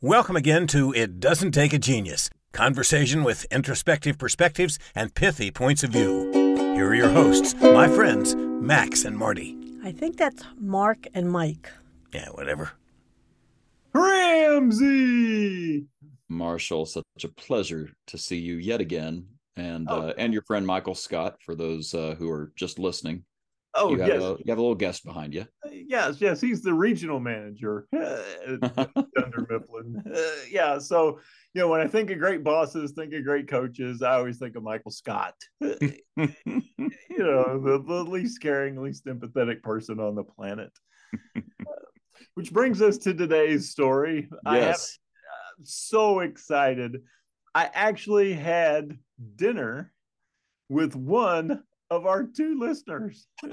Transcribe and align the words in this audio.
Welcome 0.00 0.36
again 0.36 0.66
to 0.68 0.92
It 0.92 1.18
Doesn't 1.20 1.52
Take 1.52 1.72
a 1.72 1.78
Genius 1.78 2.30
conversation 2.52 3.24
with 3.24 3.44
introspective 3.50 4.16
perspectives 4.18 4.78
and 4.94 5.14
pithy 5.14 5.50
points 5.50 5.82
of 5.84 5.90
view. 5.90 6.30
Here 6.32 6.88
are 6.88 6.94
your 6.94 7.10
hosts, 7.10 7.54
my 7.60 7.88
friends, 7.88 8.34
Max 8.36 9.04
and 9.04 9.16
Marty. 9.18 9.56
I 9.84 9.92
think 9.92 10.16
that's 10.16 10.42
Mark 10.58 11.06
and 11.14 11.30
Mike. 11.30 11.70
Yeah, 12.14 12.28
whatever. 12.30 12.70
Ramsey. 13.92 15.86
Marshall, 16.28 16.86
such 16.86 17.04
a 17.24 17.28
pleasure 17.28 17.90
to 18.06 18.18
see 18.18 18.38
you 18.38 18.54
yet 18.56 18.80
again, 18.80 19.26
and 19.56 19.88
Oh. 19.90 20.08
uh, 20.08 20.12
and 20.18 20.32
your 20.32 20.42
friend 20.42 20.66
Michael 20.66 20.94
Scott. 20.94 21.36
For 21.44 21.54
those 21.54 21.92
uh, 21.94 22.14
who 22.18 22.30
are 22.30 22.52
just 22.56 22.78
listening, 22.78 23.24
Oh 23.74 23.90
you 23.90 23.98
have, 24.00 24.08
yes, 24.08 24.22
a, 24.22 24.36
you 24.38 24.44
have 24.48 24.58
a 24.58 24.62
little 24.62 24.74
guest 24.74 25.04
behind 25.04 25.34
you. 25.34 25.46
yes, 25.70 26.20
yes. 26.20 26.40
He's 26.40 26.62
the 26.62 26.74
regional 26.74 27.20
manager 27.20 27.86
at 27.94 28.60
Dunder 29.14 29.46
Mifflin. 29.48 30.02
Uh, 30.12 30.20
yeah. 30.50 30.78
So 30.78 31.20
you 31.54 31.62
know, 31.62 31.68
when 31.68 31.80
I 31.80 31.86
think 31.86 32.10
of 32.10 32.18
great 32.18 32.44
bosses, 32.44 32.92
think 32.92 33.12
of 33.12 33.24
great 33.24 33.48
coaches, 33.48 34.02
I 34.02 34.14
always 34.14 34.38
think 34.38 34.56
of 34.56 34.62
Michael 34.62 34.90
Scott. 34.90 35.34
you 35.60 35.98
know, 36.16 37.60
the, 37.60 37.82
the 37.86 38.04
least 38.04 38.40
caring, 38.40 38.80
least 38.80 39.06
empathetic 39.06 39.62
person 39.62 40.00
on 40.00 40.14
the 40.14 40.24
planet. 40.24 40.72
Uh, 41.36 41.40
which 42.34 42.52
brings 42.52 42.82
us 42.82 42.98
to 42.98 43.14
today's 43.14 43.70
story. 43.70 44.28
I 44.44 44.58
have 44.58 44.66
yes, 44.66 44.98
so 45.64 46.20
excited. 46.20 47.02
I 47.54 47.70
actually 47.72 48.34
had 48.34 48.98
dinner 49.36 49.92
with 50.68 50.94
one 50.94 51.62
of 51.90 52.06
our 52.06 52.24
two 52.24 52.58
listeners. 52.58 53.26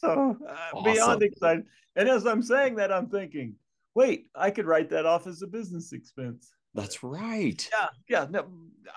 so 0.00 0.36
uh, 0.48 0.82
beyond 0.82 0.98
Awesome. 1.00 1.22
excited. 1.22 1.64
And 1.96 2.08
as 2.08 2.26
I'm 2.26 2.42
saying 2.42 2.76
that, 2.76 2.92
I'm 2.92 3.08
thinking, 3.08 3.54
wait, 3.94 4.26
I 4.34 4.50
could 4.50 4.66
write 4.66 4.90
that 4.90 5.06
off 5.06 5.26
as 5.26 5.42
a 5.42 5.46
business 5.46 5.92
expense. 5.92 6.52
that's 6.74 7.02
right. 7.02 7.68
Yeah, 7.72 7.88
yeah. 8.08 8.26
No, 8.30 8.46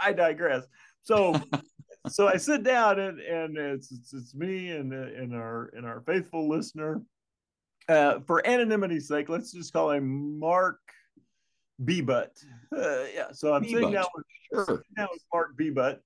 I 0.02 0.14
digress. 0.14 0.66
So, 1.02 1.40
so 2.10 2.28
I 2.28 2.38
sit 2.38 2.64
down 2.64 3.00
and 3.00 3.20
and 3.20 3.58
it's 3.58 3.92
it's, 3.92 4.14
it's 4.14 4.34
me 4.36 4.72
and 4.72 4.92
and 4.94 5.34
our 5.36 5.70
and 5.76 5.86
our 5.86 6.02
faithful 6.02 6.50
listener. 6.50 7.02
Uh, 7.90 8.20
for 8.28 8.46
anonymity's 8.46 9.08
sake, 9.08 9.30
let's 9.30 9.54
just 9.54 9.72
call 9.72 9.92
him 9.92 10.38
Mark 10.40 10.80
B. 11.86 12.02
Butt. 12.02 12.34
Uh, 12.76 13.04
yeah. 13.14 13.32
So 13.32 13.54
I'm 13.54 13.64
sitting 13.64 13.92
down 13.92 14.06
with 14.14 14.26
Sure. 14.54 14.66
sitting 14.66 14.82
down 14.98 15.08
with 15.12 15.24
Mark 15.34 15.56
B. 15.56 15.70
Butt, 15.70 16.02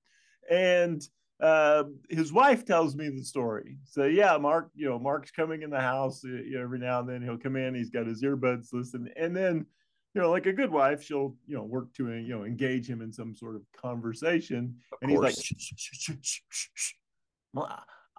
and 0.50 1.02
uh, 1.42 1.84
his 2.08 2.32
wife 2.32 2.64
tells 2.64 2.94
me 2.94 3.08
the 3.08 3.24
story. 3.24 3.76
So 3.84 4.04
yeah, 4.04 4.38
Mark, 4.38 4.70
you 4.74 4.88
know, 4.88 4.98
Mark's 4.98 5.32
coming 5.32 5.62
in 5.62 5.70
the 5.70 5.80
house 5.80 6.22
you 6.22 6.52
know, 6.52 6.62
every 6.62 6.78
now 6.78 7.00
and 7.00 7.08
then. 7.08 7.20
He'll 7.20 7.36
come 7.36 7.56
in. 7.56 7.74
He's 7.74 7.90
got 7.90 8.06
his 8.06 8.22
earbuds 8.22 8.68
listen, 8.72 9.10
and 9.16 9.36
then 9.36 9.66
you 10.14 10.20
know, 10.20 10.30
like 10.30 10.46
a 10.46 10.52
good 10.52 10.70
wife, 10.70 11.02
she'll 11.02 11.34
you 11.46 11.56
know 11.56 11.64
work 11.64 11.92
to 11.94 12.12
you 12.12 12.36
know 12.36 12.44
engage 12.44 12.88
him 12.88 13.02
in 13.02 13.12
some 13.12 13.34
sort 13.34 13.56
of 13.56 13.62
conversation. 13.76 14.76
Of 14.92 14.98
and 15.02 15.10
he's 15.10 15.20
like, 15.20 15.34
"Shh, 15.34 15.52
shh, 15.58 15.72
shh, 15.76 15.90
shh, 15.92 16.12
shh, 16.22 16.40
shh, 16.48 16.68
shh." 16.74 16.92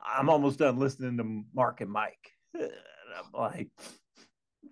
I'm 0.05 0.29
almost 0.29 0.59
done 0.59 0.77
listening 0.77 1.17
to 1.17 1.43
Mark 1.53 1.81
and 1.81 1.91
Mike. 1.91 2.31
And 2.59 2.71
I'm 3.19 3.39
like, 3.39 3.69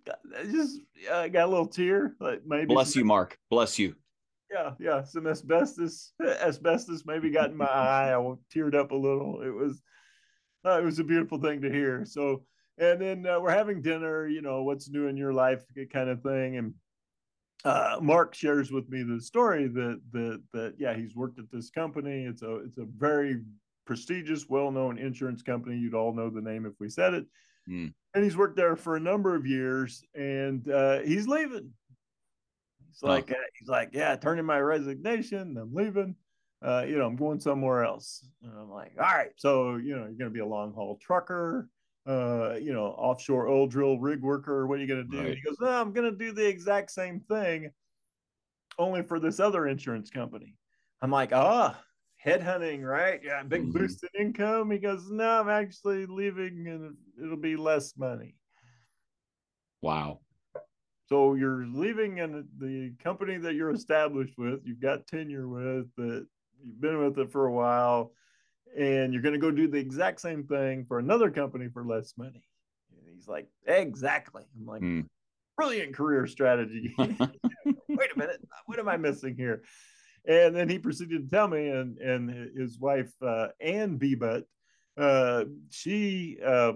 I 0.08 0.44
just 0.46 0.80
uh, 1.12 1.28
got 1.28 1.46
a 1.46 1.52
little 1.52 1.68
tear. 1.68 2.16
Like 2.20 2.42
maybe 2.46 2.74
Bless 2.74 2.96
you, 2.96 3.06
Mark. 3.06 3.38
Bless 3.50 3.78
you. 3.78 3.96
Yeah, 4.52 4.72
yeah, 4.80 5.04
some 5.04 5.28
asbestos, 5.28 6.14
asbestos 6.42 7.04
maybe 7.06 7.32
got 7.32 7.52
in 7.52 7.58
my 7.58 7.66
eye. 7.66 8.14
I 8.14 8.34
teared 8.54 8.76
up 8.76 8.92
a 8.92 8.96
little. 8.96 9.42
It 9.42 9.54
was, 9.54 9.82
uh, 10.66 10.80
it 10.80 10.84
was 10.84 11.00
a 11.00 11.04
beautiful 11.04 11.40
thing 11.40 11.62
to 11.62 11.72
hear. 11.72 12.06
So, 12.06 12.44
and 12.78 13.02
then 13.02 13.26
uh, 13.26 13.40
we're 13.40 13.52
having 13.52 13.82
dinner. 13.82 14.28
You 14.28 14.42
know, 14.42 14.64
what's 14.64 14.90
new 14.90 15.08
in 15.08 15.18
your 15.18 15.34
life, 15.34 15.64
kind 15.92 16.10
of 16.10 16.22
thing. 16.22 16.58
And 16.58 16.74
uh, 17.64 18.00
Mark 18.02 18.34
shares 18.34 18.72
with 18.72 18.90
me 18.90 19.04
the 19.04 19.22
story 19.22 19.68
that 19.68 20.02
that 20.12 20.42
that 20.54 20.74
yeah, 20.78 20.96
he's 20.96 21.16
worked 21.16 21.40
at 21.40 21.52
this 21.52 21.70
company. 21.70 22.26
It's 22.26 22.42
a 22.42 22.56
it's 22.58 22.78
a 22.78 22.86
very 22.98 23.42
prestigious, 23.86 24.48
well-known 24.50 24.98
insurance 24.98 25.42
company. 25.42 25.78
You'd 25.78 25.96
all 25.96 26.14
know 26.14 26.30
the 26.30 26.42
name 26.42 26.66
if 26.66 26.74
we 26.80 26.90
said 26.90 27.14
it. 27.14 27.26
Hmm. 27.68 27.88
And 28.14 28.24
he's 28.24 28.38
worked 28.38 28.58
there 28.58 28.76
for 28.76 28.96
a 28.96 29.00
number 29.00 29.36
of 29.36 29.46
years, 29.46 30.04
and 30.14 30.70
uh, 30.70 31.00
he's 31.00 31.28
leaving. 31.28 31.72
He's 32.92 33.04
Oh. 33.04 33.08
like, 33.08 33.32
uh, 33.32 33.36
he's 33.58 33.68
like, 33.70 33.90
yeah, 33.94 34.16
turning 34.16 34.46
my 34.46 34.60
resignation. 34.60 35.58
I'm 35.58 35.74
leaving. 35.74 36.16
Uh, 36.62 36.86
you 36.88 36.98
know, 36.98 37.08
I'm 37.08 37.16
going 37.16 37.40
somewhere 37.40 37.84
else. 37.84 38.24
And 38.44 38.52
I'm 38.52 38.70
like, 38.70 38.92
all 39.00 39.06
right. 39.06 39.32
So, 39.38 39.78
you 39.78 39.96
know, 39.96 40.04
you're 40.04 40.12
going 40.18 40.26
to 40.26 40.30
be 40.30 40.42
a 40.42 40.46
long 40.46 40.74
haul 40.74 40.98
trucker, 41.02 41.70
uh, 42.06 42.54
you 42.62 42.72
know, 42.74 42.86
offshore 42.88 43.48
oil 43.48 43.66
drill 43.66 43.98
rig 43.98 44.22
worker. 44.22 44.68
What 44.68 44.78
are 44.78 44.82
you 44.82 44.88
going 44.88 45.10
to 45.10 45.18
do? 45.18 45.24
Right. 45.24 45.36
He 45.36 45.42
goes, 45.42 45.58
no, 45.60 45.70
I'm 45.70 45.92
going 45.92 46.12
to 46.12 46.16
do 46.16 46.32
the 46.34 46.48
exact 46.48 46.92
same 46.92 47.20
thing, 47.22 47.72
only 48.78 49.02
for 49.02 49.20
this 49.20 49.40
other 49.40 49.68
insurance 49.68 50.12
company. 50.12 50.56
I'm 51.02 51.10
like, 51.10 51.34
ah, 51.34 51.82
headhunting, 52.24 52.84
right? 52.88 53.20
Yeah, 53.24 53.42
big 53.42 53.64
Mhm. 53.64 53.74
boost 53.74 54.04
in 54.14 54.28
income. 54.28 54.70
He 54.70 54.78
goes, 54.78 55.10
no, 55.10 55.42
I'm 55.42 55.50
actually 55.50 56.06
leaving 56.06 56.68
and 56.68 56.96
it'll 57.24 57.38
be 57.38 57.56
less 57.56 57.98
money. 57.98 58.36
Wow. 59.82 60.20
So 61.12 61.34
you're 61.34 61.66
leaving 61.66 62.20
in 62.20 62.48
the 62.58 62.94
company 63.04 63.38
that 63.40 63.54
you're 63.54 63.72
established 63.72 64.38
with, 64.38 64.62
you've 64.64 64.80
got 64.80 65.08
tenure 65.08 65.46
with, 65.46 65.94
that 65.98 66.26
you've 66.64 66.80
been 66.80 67.00
with 67.00 67.20
it 67.20 67.34
for 67.34 67.48
a 67.48 67.52
while, 67.52 68.14
and 68.80 69.12
you're 69.12 69.22
going 69.22 69.34
to 69.34 69.40
go 69.40 69.52
do 69.52 69.68
the 69.68 69.78
exact 69.78 70.22
same 70.22 70.46
thing 70.46 70.86
for 70.86 71.00
another 71.00 71.30
company 71.30 71.68
for 71.68 71.84
less 71.86 72.14
money. 72.16 72.42
And 72.92 73.14
he's 73.14 73.28
like, 73.28 73.50
exactly. 73.68 74.44
I'm 74.58 74.66
like, 74.66 74.80
Hmm. 74.80 75.02
brilliant 75.58 75.96
career 75.96 76.28
strategy. 76.28 76.96
Wait 76.98 77.20
a 78.16 78.18
minute, 78.18 78.40
what 78.66 78.80
am 78.80 78.88
I 78.88 78.96
missing 78.96 79.36
here? 79.36 79.64
And 80.26 80.56
then 80.56 80.70
he 80.70 80.80
proceeded 80.80 81.30
to 81.30 81.36
tell 81.36 81.50
me, 81.50 81.68
and 81.68 81.98
and 81.98 82.58
his 82.58 82.80
wife 82.80 83.12
uh, 83.22 83.50
Ann 83.60 84.00
Bebutt, 84.00 84.44
uh, 84.98 85.44
she 85.72 86.38
uh, 86.42 86.74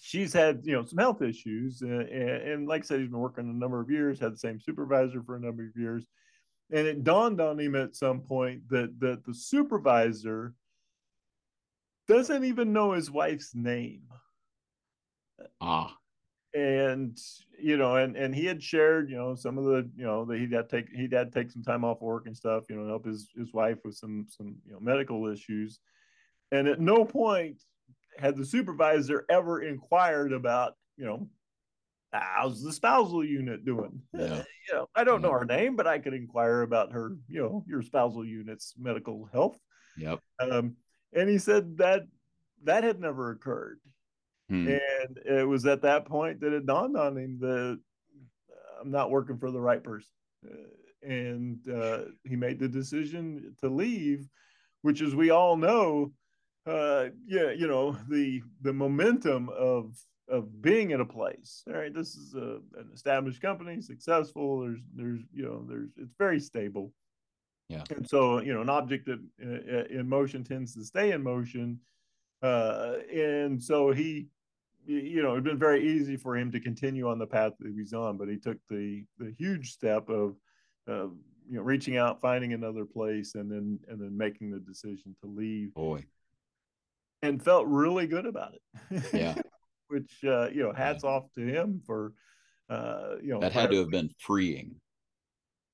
she's 0.00 0.32
had 0.32 0.60
you 0.64 0.72
know 0.72 0.84
some 0.84 0.98
health 0.98 1.22
issues, 1.22 1.82
uh, 1.82 1.86
and, 1.86 2.30
and 2.30 2.68
like 2.68 2.82
I 2.82 2.86
said, 2.86 3.00
he's 3.00 3.10
been 3.10 3.18
working 3.18 3.48
a 3.48 3.52
number 3.52 3.80
of 3.80 3.90
years, 3.90 4.20
had 4.20 4.34
the 4.34 4.38
same 4.38 4.60
supervisor 4.60 5.22
for 5.22 5.36
a 5.36 5.40
number 5.40 5.64
of 5.64 5.76
years, 5.76 6.06
and 6.70 6.86
it 6.86 7.04
dawned 7.04 7.40
on 7.40 7.58
him 7.58 7.74
at 7.74 7.96
some 7.96 8.20
point 8.20 8.68
that 8.68 8.98
that 9.00 9.24
the 9.24 9.34
supervisor 9.34 10.54
doesn't 12.08 12.44
even 12.44 12.72
know 12.72 12.92
his 12.92 13.10
wife's 13.10 13.54
name. 13.54 14.02
Ah. 15.60 15.94
and 16.54 17.18
you 17.58 17.76
know 17.76 17.96
and 17.96 18.16
and 18.16 18.34
he 18.34 18.46
had 18.46 18.62
shared 18.62 19.10
you 19.10 19.16
know 19.16 19.34
some 19.34 19.58
of 19.58 19.64
the 19.64 19.90
you 19.96 20.04
know 20.04 20.24
that 20.24 20.38
he'd 20.38 20.52
had 20.52 20.68
to 20.68 20.76
take 20.76 20.88
he'd 20.94 21.12
had 21.12 21.30
take 21.32 21.50
some 21.50 21.62
time 21.62 21.84
off 21.84 22.00
work 22.00 22.26
and 22.26 22.36
stuff 22.36 22.64
you 22.70 22.76
know 22.76 22.86
help 22.86 23.04
his 23.04 23.28
his 23.36 23.52
wife 23.52 23.78
with 23.84 23.94
some 23.94 24.26
some 24.28 24.56
you 24.66 24.72
know 24.72 24.80
medical 24.80 25.26
issues. 25.26 25.78
And 26.52 26.68
at 26.68 26.80
no 26.80 27.04
point 27.04 27.60
had 28.18 28.36
the 28.36 28.44
supervisor 28.44 29.24
ever 29.30 29.62
inquired 29.62 30.32
about 30.32 30.74
you 30.96 31.04
know 31.04 31.28
how's 32.12 32.62
the 32.62 32.72
spousal 32.72 33.24
unit 33.24 33.64
doing 33.64 34.00
Yeah. 34.14 34.42
you 34.68 34.74
know 34.74 34.88
i 34.94 35.04
don't 35.04 35.22
know 35.22 35.32
her 35.32 35.44
name 35.44 35.76
but 35.76 35.86
i 35.86 35.98
could 35.98 36.14
inquire 36.14 36.62
about 36.62 36.92
her 36.92 37.16
you 37.28 37.40
know 37.42 37.64
your 37.66 37.82
spousal 37.82 38.24
unit's 38.24 38.74
medical 38.78 39.28
health 39.32 39.58
Yep. 39.98 40.20
um, 40.40 40.76
and 41.14 41.28
he 41.28 41.38
said 41.38 41.78
that 41.78 42.02
that 42.64 42.84
had 42.84 43.00
never 43.00 43.30
occurred 43.30 43.80
Hmm. 44.48 44.68
and 44.68 45.18
it 45.24 45.46
was 45.48 45.66
at 45.66 45.82
that 45.82 46.04
point 46.04 46.38
that 46.40 46.52
it 46.52 46.66
dawned 46.66 46.96
on 46.96 47.16
him 47.16 47.38
that 47.40 47.80
uh, 48.48 48.80
I'm 48.80 48.92
not 48.92 49.10
working 49.10 49.38
for 49.38 49.50
the 49.50 49.60
right 49.60 49.82
person. 49.82 50.12
Uh, 50.48 50.68
and 51.02 51.58
uh, 51.68 52.02
he 52.22 52.36
made 52.36 52.60
the 52.60 52.68
decision 52.68 53.56
to 53.60 53.68
leave, 53.68 54.28
which, 54.82 55.02
as 55.02 55.16
we 55.16 55.30
all 55.30 55.56
know, 55.56 56.12
uh, 56.66 57.06
yeah, 57.26 57.50
you 57.50 57.66
know, 57.66 57.96
the 58.08 58.42
the 58.62 58.72
momentum 58.72 59.48
of 59.50 59.96
of 60.28 60.60
being 60.60 60.90
in 60.90 61.00
a 61.00 61.06
place. 61.06 61.62
All 61.68 61.74
right, 61.74 61.94
this 61.94 62.16
is 62.16 62.34
a, 62.34 62.58
an 62.78 62.90
established 62.92 63.40
company, 63.40 63.80
successful. 63.80 64.60
There's 64.60 64.80
there's 64.94 65.20
you 65.32 65.44
know 65.44 65.64
there's 65.68 65.90
it's 65.96 66.14
very 66.18 66.40
stable. 66.40 66.92
Yeah. 67.68 67.84
And 67.90 68.08
so 68.08 68.40
you 68.40 68.52
know, 68.54 68.60
an 68.60 68.70
object 68.70 69.06
that 69.06 69.20
uh, 69.42 69.84
in 69.94 70.08
motion 70.08 70.44
tends 70.44 70.74
to 70.74 70.84
stay 70.84 71.12
in 71.12 71.22
motion. 71.22 71.80
Uh, 72.42 72.96
and 73.12 73.62
so 73.62 73.92
he 73.92 74.28
you 74.86 75.22
know, 75.22 75.32
it'd 75.32 75.44
been 75.44 75.58
very 75.58 75.84
easy 75.84 76.16
for 76.16 76.36
him 76.36 76.52
to 76.52 76.60
continue 76.60 77.08
on 77.08 77.18
the 77.18 77.26
path 77.26 77.52
that 77.58 77.72
he's 77.74 77.92
on, 77.92 78.16
but 78.16 78.28
he 78.28 78.36
took 78.36 78.58
the 78.68 79.04
the 79.18 79.34
huge 79.36 79.72
step 79.72 80.08
of, 80.08 80.36
uh, 80.88 81.08
you 81.48 81.56
know, 81.56 81.62
reaching 81.62 81.96
out, 81.96 82.20
finding 82.20 82.52
another 82.52 82.84
place, 82.84 83.34
and 83.34 83.50
then 83.50 83.78
and 83.88 84.00
then 84.00 84.16
making 84.16 84.50
the 84.50 84.60
decision 84.60 85.16
to 85.22 85.28
leave, 85.28 85.74
Boy. 85.74 86.04
And 87.22 87.42
felt 87.42 87.66
really 87.66 88.06
good 88.06 88.26
about 88.26 88.54
it. 88.54 89.04
Yeah. 89.12 89.34
Which 89.88 90.12
uh, 90.24 90.48
you 90.48 90.62
know, 90.64 90.72
hats 90.72 91.04
off 91.04 91.24
to 91.36 91.40
him 91.42 91.80
for, 91.86 92.12
uh, 92.68 93.16
you 93.22 93.28
know, 93.32 93.40
That 93.40 93.52
had 93.52 93.70
to 93.70 93.78
have 93.78 93.90
been 93.90 94.10
freeing. 94.18 94.74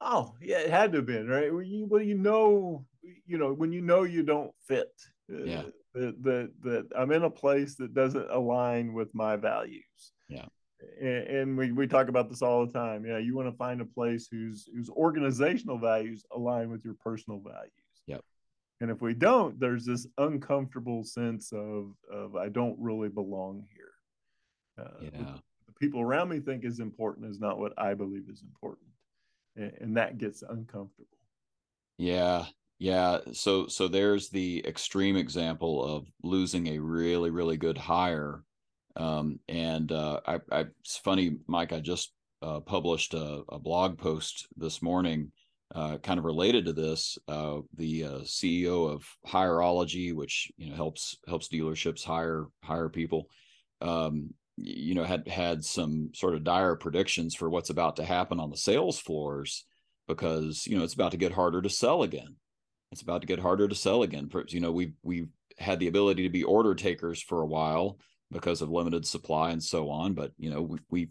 Oh, 0.00 0.34
yeah, 0.40 0.58
it 0.58 0.70
had 0.70 0.92
to 0.92 0.98
have 0.98 1.06
been 1.06 1.28
right. 1.28 1.52
Well, 1.52 1.62
you, 1.62 1.86
when 1.86 2.06
you 2.06 2.18
know, 2.18 2.84
you 3.26 3.38
know, 3.38 3.52
when 3.52 3.72
you 3.72 3.80
know 3.80 4.02
you 4.02 4.22
don't 4.22 4.52
fit. 4.66 4.92
uh, 5.32 5.44
Yeah. 5.44 5.62
That 5.94 6.22
that 6.22 6.50
that 6.62 6.88
I'm 6.96 7.12
in 7.12 7.24
a 7.24 7.30
place 7.30 7.74
that 7.76 7.92
doesn't 7.94 8.30
align 8.30 8.94
with 8.94 9.14
my 9.14 9.36
values. 9.36 10.12
Yeah. 10.28 10.46
and, 11.00 11.26
and 11.26 11.56
we, 11.58 11.70
we 11.72 11.86
talk 11.86 12.08
about 12.08 12.28
this 12.30 12.40
all 12.42 12.66
the 12.66 12.72
time. 12.72 13.04
Yeah, 13.06 13.18
you 13.18 13.34
want 13.36 13.48
to 13.50 13.56
find 13.56 13.80
a 13.80 13.84
place 13.84 14.26
whose 14.30 14.68
whose 14.74 14.88
organizational 14.90 15.78
values 15.78 16.24
align 16.34 16.70
with 16.70 16.84
your 16.84 16.94
personal 16.94 17.40
values. 17.40 17.72
And 18.82 18.90
if 18.90 19.00
we 19.00 19.14
don't, 19.14 19.58
there's 19.58 19.86
this 19.86 20.06
uncomfortable 20.18 21.04
sense 21.04 21.52
of 21.52 21.94
of 22.12 22.36
I 22.36 22.50
don't 22.50 22.76
really 22.78 23.08
belong 23.08 23.64
here. 23.74 24.84
Uh, 24.84 25.04
yeah. 25.04 25.36
The 25.66 25.72
people 25.80 26.02
around 26.02 26.28
me 26.28 26.40
think 26.40 26.64
is 26.64 26.80
important 26.80 27.30
is 27.30 27.40
not 27.40 27.58
what 27.58 27.72
I 27.78 27.94
believe 27.94 28.28
is 28.28 28.42
important, 28.42 28.88
and, 29.56 29.72
and 29.80 29.96
that 29.96 30.18
gets 30.18 30.42
uncomfortable. 30.42 31.06
Yeah, 31.96 32.44
yeah. 32.78 33.18
So 33.32 33.68
so 33.68 33.88
there's 33.88 34.28
the 34.28 34.62
extreme 34.66 35.16
example 35.16 35.82
of 35.82 36.06
losing 36.22 36.66
a 36.66 36.78
really 36.78 37.30
really 37.30 37.56
good 37.56 37.78
hire 37.78 38.42
um, 38.96 39.38
and 39.48 39.90
uh, 39.90 40.20
I, 40.26 40.40
I, 40.50 40.64
it's 40.80 40.96
funny, 40.98 41.36
Mike. 41.46 41.72
I 41.72 41.80
just 41.80 42.12
uh, 42.42 42.60
published 42.60 43.14
a, 43.14 43.42
a, 43.48 43.58
blog 43.58 43.98
post 43.98 44.48
this 44.56 44.82
morning, 44.82 45.32
uh, 45.74 45.98
kind 45.98 46.18
of 46.18 46.24
related 46.24 46.66
to 46.66 46.72
this. 46.72 47.18
Uh, 47.28 47.58
the 47.76 48.04
uh, 48.04 48.18
CEO 48.20 48.90
of 48.92 49.04
Hireology, 49.26 50.14
which 50.14 50.50
you 50.56 50.70
know 50.70 50.76
helps 50.76 51.16
helps 51.26 51.48
dealerships 51.48 52.04
hire 52.04 52.46
hire 52.62 52.88
people, 52.88 53.28
um, 53.80 54.34
you 54.56 54.94
know, 54.94 55.04
had 55.04 55.26
had 55.28 55.64
some 55.64 56.10
sort 56.14 56.34
of 56.34 56.44
dire 56.44 56.76
predictions 56.76 57.34
for 57.34 57.48
what's 57.48 57.70
about 57.70 57.96
to 57.96 58.04
happen 58.04 58.38
on 58.38 58.50
the 58.50 58.56
sales 58.56 58.98
floors 58.98 59.64
because 60.08 60.66
you 60.66 60.76
know 60.76 60.84
it's 60.84 60.94
about 60.94 61.12
to 61.12 61.16
get 61.16 61.32
harder 61.32 61.62
to 61.62 61.70
sell 61.70 62.02
again. 62.02 62.36
It's 62.90 63.02
about 63.02 63.22
to 63.22 63.26
get 63.26 63.38
harder 63.38 63.68
to 63.68 63.74
sell 63.74 64.02
again. 64.02 64.28
You 64.48 64.60
know, 64.60 64.72
we've 64.72 64.94
we've 65.02 65.28
had 65.58 65.80
the 65.80 65.88
ability 65.88 66.24
to 66.24 66.30
be 66.30 66.44
order 66.44 66.74
takers 66.74 67.22
for 67.22 67.40
a 67.40 67.46
while 67.46 67.98
because 68.30 68.62
of 68.62 68.70
limited 68.70 69.06
supply 69.06 69.50
and 69.50 69.62
so 69.62 69.90
on. 69.90 70.14
But 70.14 70.32
you 70.38 70.50
know, 70.50 70.62
we, 70.62 70.78
we 70.90 71.08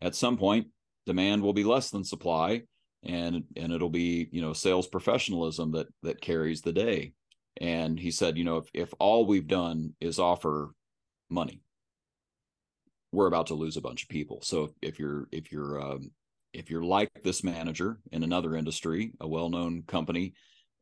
at 0.00 0.14
some 0.14 0.36
point 0.36 0.68
demand 1.06 1.42
will 1.42 1.52
be 1.52 1.64
less 1.64 1.90
than 1.90 2.04
supply, 2.04 2.62
and 3.04 3.44
and 3.56 3.72
it'll 3.72 3.90
be 3.90 4.28
you 4.30 4.42
know 4.42 4.52
sales 4.52 4.86
professionalism 4.86 5.72
that 5.72 5.88
that 6.02 6.20
carries 6.20 6.60
the 6.60 6.72
day. 6.72 7.12
And 7.60 7.98
he 7.98 8.10
said, 8.10 8.38
you 8.38 8.44
know, 8.44 8.58
if 8.58 8.68
if 8.72 8.94
all 8.98 9.26
we've 9.26 9.48
done 9.48 9.94
is 10.00 10.18
offer 10.18 10.74
money, 11.28 11.60
we're 13.12 13.26
about 13.26 13.48
to 13.48 13.54
lose 13.54 13.76
a 13.76 13.82
bunch 13.82 14.02
of 14.04 14.08
people. 14.08 14.40
So 14.42 14.74
if 14.82 14.98
you're 14.98 15.26
if 15.32 15.52
you're 15.52 15.80
um, 15.80 16.10
if 16.52 16.70
you're 16.70 16.84
like 16.84 17.10
this 17.22 17.44
manager 17.44 17.98
in 18.12 18.22
another 18.22 18.56
industry, 18.56 19.12
a 19.20 19.28
well-known 19.28 19.84
company, 19.86 20.34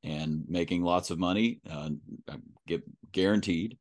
and 0.02 0.44
making 0.48 0.82
lots 0.82 1.10
of 1.10 1.18
money, 1.18 1.60
uh, 1.70 1.90
get 2.66 2.82
guaranteed 3.12 3.76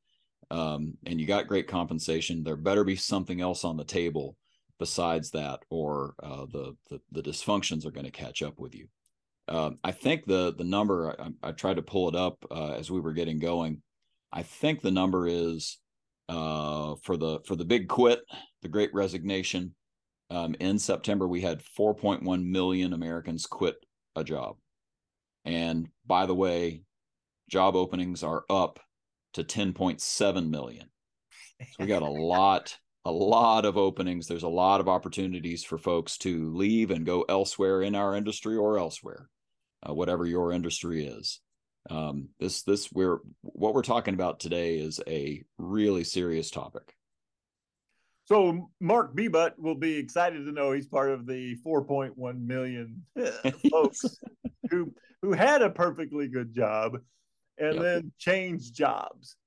um, 0.50 0.98
and 1.06 1.20
you 1.20 1.28
got 1.28 1.48
great 1.48 1.68
compensation, 1.68 2.44
there 2.44 2.56
better 2.56 2.84
be 2.84 2.96
something 2.96 3.42
else 3.42 3.64
on 3.64 3.78
the 3.78 3.84
table 3.84 4.36
besides 4.80 5.32
that, 5.32 5.60
or 5.70 6.16
uh, 6.22 6.46
the, 6.52 6.76
the, 6.90 7.02
the 7.12 7.24
dysfunctions 7.24 7.86
are 7.86 7.92
going 7.92 8.06
to 8.06 8.12
catch 8.12 8.42
up 8.42 8.60
with 8.60 8.76
you. 8.76 8.88
Um, 9.50 9.78
I 9.84 9.92
think 9.92 10.26
the 10.26 10.54
the 10.58 10.66
number 10.66 11.16
I, 11.20 11.50
I, 11.50 11.52
tried 11.54 11.78
to 11.78 11.82
pull 11.82 12.10
it 12.10 12.16
up 12.16 12.38
uh, 12.52 12.72
as 12.72 12.92
we 12.92 13.00
were 13.00 13.14
getting 13.14 13.40
going. 13.40 13.82
I 14.32 14.44
think 14.44 14.82
the 14.82 14.92
number 14.92 15.26
is 15.26 15.78
uh, 16.28 16.96
for 17.02 17.16
the 17.16 17.40
for 17.46 17.56
the 17.56 17.64
big 17.64 17.88
quit, 17.88 18.22
the 18.62 18.68
Great 18.68 18.94
Resignation. 18.94 19.74
Um, 20.30 20.56
in 20.60 20.78
September, 20.78 21.26
we 21.26 21.40
had 21.40 21.64
4.1 21.80 22.46
million 22.46 22.92
Americans 22.92 23.46
quit 23.46 23.76
a 24.18 24.24
job, 24.26 24.58
and 25.46 25.88
by 26.06 26.26
the 26.26 26.36
way, 26.36 26.82
job 27.50 27.78
openings 27.78 28.24
are 28.24 28.44
up 28.50 28.82
to 29.34 29.46
10.7 29.46 30.50
million. 30.50 30.90
So 31.62 31.68
we 31.80 31.86
got 31.86 32.02
a 32.02 32.06
lot, 32.10 32.78
a 33.08 33.12
lot 33.12 33.64
of 33.64 33.78
openings. 33.78 34.28
There's 34.28 34.44
a 34.44 34.50
lot 34.50 34.82
of 34.82 34.90
opportunities 34.90 35.64
for 35.64 35.78
folks 35.78 36.18
to 36.20 36.54
leave 36.54 36.92
and 36.92 37.06
go 37.06 37.22
elsewhere 37.22 37.82
in 37.82 37.96
our 37.96 38.14
industry 38.14 38.58
or 38.58 38.78
elsewhere, 38.78 39.30
uh, 39.88 39.94
whatever 39.94 40.26
your 40.26 40.52
industry 40.52 41.06
is. 41.06 41.40
Um, 41.90 42.30
this, 42.38 42.64
this, 42.64 42.92
we're 42.92 43.20
what 43.44 43.74
we're 43.74 43.82
talking 43.82 44.14
about 44.14 44.42
today 44.42 44.78
is 44.78 45.00
a 45.08 45.42
really 45.58 46.04
serious 46.04 46.52
topic. 46.52 46.94
So 48.26 48.72
Mark 48.82 49.16
Bebutt 49.16 49.54
will 49.58 49.76
be 49.76 49.96
excited 49.96 50.44
to 50.46 50.52
know 50.52 50.74
he's 50.74 50.88
part 50.88 51.10
of 51.10 51.26
the 51.26 51.56
4.1 51.66 52.46
million 52.46 53.06
folks 53.72 54.04
who 54.70 54.94
who 55.22 55.32
had 55.32 55.62
a 55.62 55.70
perfectly 55.70 56.28
good 56.28 56.54
job 56.54 56.98
and 57.58 57.76
yep. 57.76 57.84
then 57.84 58.12
changed 58.20 58.76
jobs. 58.76 59.38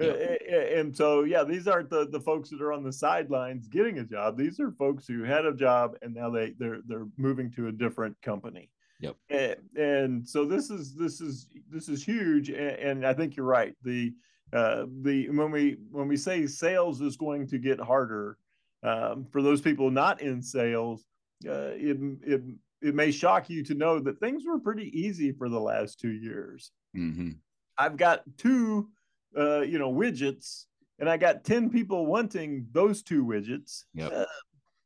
And 0.00 0.96
so, 0.96 1.24
yeah, 1.24 1.44
these 1.44 1.68
aren't 1.68 1.90
the, 1.90 2.08
the 2.08 2.20
folks 2.20 2.50
that 2.50 2.60
are 2.60 2.72
on 2.72 2.82
the 2.82 2.92
sidelines 2.92 3.68
getting 3.68 3.98
a 3.98 4.04
job. 4.04 4.36
These 4.36 4.58
are 4.60 4.72
folks 4.72 5.06
who 5.06 5.22
had 5.24 5.44
a 5.44 5.54
job 5.54 5.96
and 6.02 6.14
now 6.14 6.30
they 6.30 6.54
they're 6.58 6.80
they're 6.86 7.06
moving 7.16 7.50
to 7.52 7.68
a 7.68 7.72
different 7.72 8.20
company. 8.22 8.70
Yep. 9.00 9.16
And, 9.30 9.56
and 9.76 10.28
so 10.28 10.44
this 10.44 10.70
is 10.70 10.94
this 10.94 11.20
is 11.20 11.48
this 11.70 11.88
is 11.88 12.04
huge. 12.04 12.50
And, 12.50 12.58
and 12.58 13.06
I 13.06 13.14
think 13.14 13.36
you're 13.36 13.46
right. 13.46 13.74
The 13.82 14.14
uh, 14.52 14.86
the 15.02 15.28
when 15.30 15.50
we 15.50 15.76
when 15.90 16.08
we 16.08 16.16
say 16.16 16.46
sales 16.46 17.00
is 17.00 17.16
going 17.16 17.46
to 17.48 17.58
get 17.58 17.80
harder 17.80 18.36
um, 18.82 19.26
for 19.30 19.42
those 19.42 19.60
people 19.60 19.90
not 19.90 20.20
in 20.20 20.42
sales, 20.42 21.04
uh, 21.48 21.72
it 21.74 21.98
it 22.22 22.42
it 22.82 22.94
may 22.94 23.10
shock 23.10 23.50
you 23.50 23.62
to 23.64 23.74
know 23.74 23.98
that 24.00 24.18
things 24.18 24.44
were 24.46 24.58
pretty 24.58 24.90
easy 24.98 25.32
for 25.32 25.48
the 25.48 25.60
last 25.60 26.00
two 26.00 26.12
years. 26.12 26.72
Mm-hmm. 26.96 27.30
I've 27.78 27.96
got 27.96 28.22
two, 28.36 28.88
uh, 29.36 29.60
you 29.60 29.78
know, 29.78 29.92
widgets, 29.92 30.64
and 30.98 31.08
I 31.08 31.16
got 31.16 31.44
ten 31.44 31.70
people 31.70 32.06
wanting 32.06 32.66
those 32.72 33.02
two 33.02 33.24
widgets. 33.24 33.84
Yep. 33.94 34.12
Uh, 34.14 34.24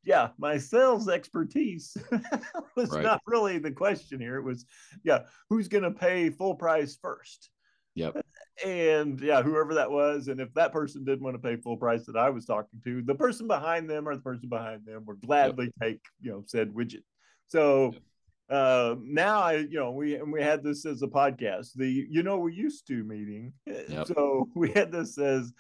yeah, 0.05 0.29
my 0.38 0.58
sales 0.58 1.08
expertise 1.08 1.96
was 2.76 2.91
right. 2.91 3.02
not 3.02 3.23
really 3.26 3.58
the 3.58 3.73
question 3.73 4.20
here. 4.20 4.37
It 4.37 4.44
was, 4.44 4.67
yeah, 5.02 5.20
who's 5.49 5.67
going 5.67 5.85
to 5.85 5.91
pay 5.91 6.29
full 6.29 6.55
price 6.55 6.99
first? 7.00 7.50
Yep. 7.94 8.17
And 8.64 9.20
yeah, 9.20 9.43
whoever 9.43 9.75
that 9.75 9.91
was, 9.91 10.29
and 10.29 10.41
if 10.41 10.55
that 10.55 10.70
person 10.70 11.05
didn't 11.05 11.25
want 11.25 11.35
to 11.35 11.43
pay 11.43 11.56
full 11.56 11.76
price 11.76 12.06
that 12.06 12.14
I 12.14 12.31
was 12.31 12.47
talking 12.47 12.81
to, 12.85 13.02
the 13.02 13.17
person 13.17 13.49
behind 13.49 13.90
them 13.90 14.08
or 14.08 14.14
the 14.14 14.23
person 14.23 14.49
behind 14.49 14.87
them 14.87 15.02
would 15.06 15.20
gladly 15.23 15.64
yep. 15.64 15.75
take, 15.82 16.00
you 16.20 16.31
know, 16.31 16.44
said 16.47 16.69
widget. 16.69 17.02
So 17.49 17.90
yep 17.94 18.02
uh 18.50 18.94
now 19.02 19.41
i 19.41 19.55
you 19.55 19.79
know 19.79 19.91
we 19.91 20.17
and 20.17 20.31
we 20.31 20.43
had 20.43 20.62
this 20.62 20.85
as 20.85 21.02
a 21.02 21.06
podcast 21.06 21.73
the 21.76 22.06
you 22.11 22.23
know 22.23 22.37
we 22.37 22.52
used 22.52 22.87
to 22.87 23.02
meeting 23.05 23.52
yep. 23.67 24.06
so 24.06 24.46
we 24.55 24.70
had 24.73 24.93
this 24.93 25.17
as 25.19 25.52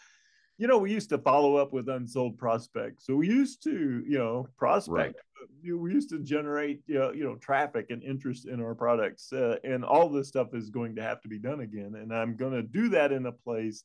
you 0.58 0.66
know 0.66 0.76
we 0.76 0.92
used 0.92 1.08
to 1.08 1.18
follow 1.18 1.56
up 1.56 1.72
with 1.72 1.88
unsold 1.88 2.36
prospects 2.36 3.06
so 3.06 3.14
we 3.14 3.26
used 3.26 3.62
to 3.62 4.04
you 4.06 4.18
know 4.18 4.46
prospect 4.58 5.16
right. 5.16 5.74
we 5.78 5.92
used 5.92 6.10
to 6.10 6.18
generate 6.18 6.82
you 6.86 6.98
know, 6.98 7.10
you 7.10 7.24
know 7.24 7.36
traffic 7.36 7.86
and 7.88 8.02
interest 8.02 8.46
in 8.46 8.60
our 8.60 8.74
products 8.74 9.32
uh, 9.32 9.56
and 9.64 9.84
all 9.84 10.08
this 10.08 10.28
stuff 10.28 10.48
is 10.52 10.68
going 10.68 10.94
to 10.94 11.02
have 11.02 11.22
to 11.22 11.28
be 11.28 11.38
done 11.38 11.60
again 11.60 11.94
and 11.96 12.14
i'm 12.14 12.36
going 12.36 12.52
to 12.52 12.62
do 12.62 12.90
that 12.90 13.12
in 13.12 13.26
a 13.26 13.32
place 13.32 13.84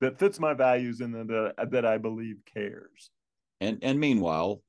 that 0.00 0.18
fits 0.18 0.40
my 0.40 0.52
values 0.52 1.00
and 1.00 1.14
that, 1.14 1.54
that 1.70 1.86
i 1.86 1.96
believe 1.96 2.36
cares 2.52 3.10
and 3.60 3.78
and 3.82 4.00
meanwhile 4.00 4.60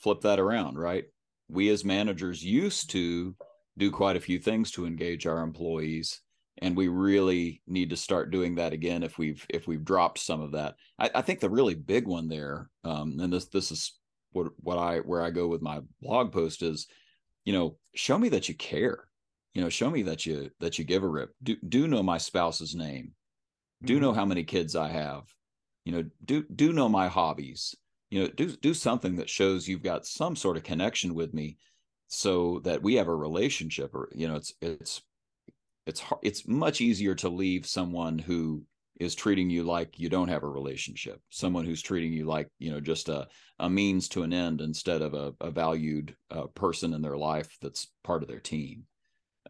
flip 0.00 0.20
that 0.22 0.40
around 0.40 0.76
right 0.76 1.04
we 1.52 1.68
as 1.68 1.84
managers 1.84 2.42
used 2.42 2.90
to 2.90 3.36
do 3.76 3.90
quite 3.90 4.16
a 4.16 4.20
few 4.20 4.38
things 4.38 4.70
to 4.72 4.86
engage 4.86 5.26
our 5.26 5.42
employees 5.42 6.20
and 6.58 6.76
we 6.76 6.88
really 6.88 7.62
need 7.66 7.90
to 7.90 7.96
start 7.96 8.30
doing 8.30 8.54
that 8.54 8.72
again 8.72 9.02
if 9.02 9.18
we've 9.18 9.44
if 9.48 9.66
we've 9.66 9.84
dropped 9.84 10.18
some 10.18 10.40
of 10.40 10.52
that. 10.52 10.74
I, 10.98 11.10
I 11.16 11.22
think 11.22 11.40
the 11.40 11.50
really 11.50 11.74
big 11.74 12.06
one 12.06 12.28
there 12.28 12.70
um, 12.84 13.18
and 13.20 13.32
this 13.32 13.46
this 13.46 13.70
is 13.70 13.94
what 14.32 14.48
what 14.58 14.78
i 14.78 14.98
where 14.98 15.22
i 15.22 15.30
go 15.30 15.46
with 15.46 15.60
my 15.60 15.80
blog 16.00 16.32
post 16.32 16.62
is 16.62 16.86
you 17.44 17.52
know 17.52 17.76
show 17.94 18.18
me 18.18 18.28
that 18.30 18.48
you 18.48 18.54
care. 18.54 19.04
You 19.54 19.60
know 19.60 19.68
show 19.68 19.90
me 19.90 20.02
that 20.02 20.24
you 20.24 20.50
that 20.60 20.78
you 20.78 20.84
give 20.84 21.02
a 21.02 21.08
rip. 21.08 21.30
Do 21.42 21.56
do 21.68 21.86
know 21.86 22.02
my 22.02 22.18
spouse's 22.18 22.74
name. 22.74 23.12
Do 23.82 23.94
mm-hmm. 23.94 24.02
know 24.02 24.12
how 24.12 24.24
many 24.24 24.44
kids 24.44 24.76
i 24.76 24.88
have. 24.88 25.24
You 25.84 25.92
know 25.92 26.04
do 26.24 26.44
do 26.54 26.72
know 26.72 26.88
my 26.88 27.08
hobbies 27.08 27.74
you 28.12 28.20
know 28.20 28.28
do 28.28 28.54
do 28.56 28.74
something 28.74 29.16
that 29.16 29.30
shows 29.30 29.66
you've 29.66 29.82
got 29.82 30.04
some 30.04 30.36
sort 30.36 30.58
of 30.58 30.62
connection 30.62 31.14
with 31.14 31.32
me 31.32 31.56
so 32.08 32.60
that 32.62 32.82
we 32.82 32.94
have 32.96 33.08
a 33.08 33.16
relationship 33.16 33.94
or 33.94 34.10
you 34.14 34.28
know 34.28 34.34
it's 34.34 34.52
it's 34.60 35.00
it's 35.86 36.00
hard, 36.00 36.20
it's 36.22 36.46
much 36.46 36.82
easier 36.82 37.14
to 37.14 37.30
leave 37.30 37.64
someone 37.66 38.18
who 38.18 38.62
is 39.00 39.14
treating 39.14 39.48
you 39.48 39.64
like 39.64 39.98
you 39.98 40.10
don't 40.10 40.28
have 40.28 40.42
a 40.42 40.48
relationship 40.48 41.22
someone 41.30 41.64
who's 41.64 41.80
treating 41.80 42.12
you 42.12 42.26
like 42.26 42.48
you 42.58 42.70
know 42.70 42.80
just 42.80 43.08
a, 43.08 43.26
a 43.60 43.70
means 43.70 44.08
to 44.10 44.24
an 44.24 44.34
end 44.34 44.60
instead 44.60 45.00
of 45.00 45.14
a, 45.14 45.32
a 45.40 45.50
valued 45.50 46.14
uh, 46.30 46.46
person 46.48 46.92
in 46.92 47.00
their 47.00 47.16
life 47.16 47.56
that's 47.62 47.90
part 48.04 48.22
of 48.22 48.28
their 48.28 48.40
team. 48.40 48.84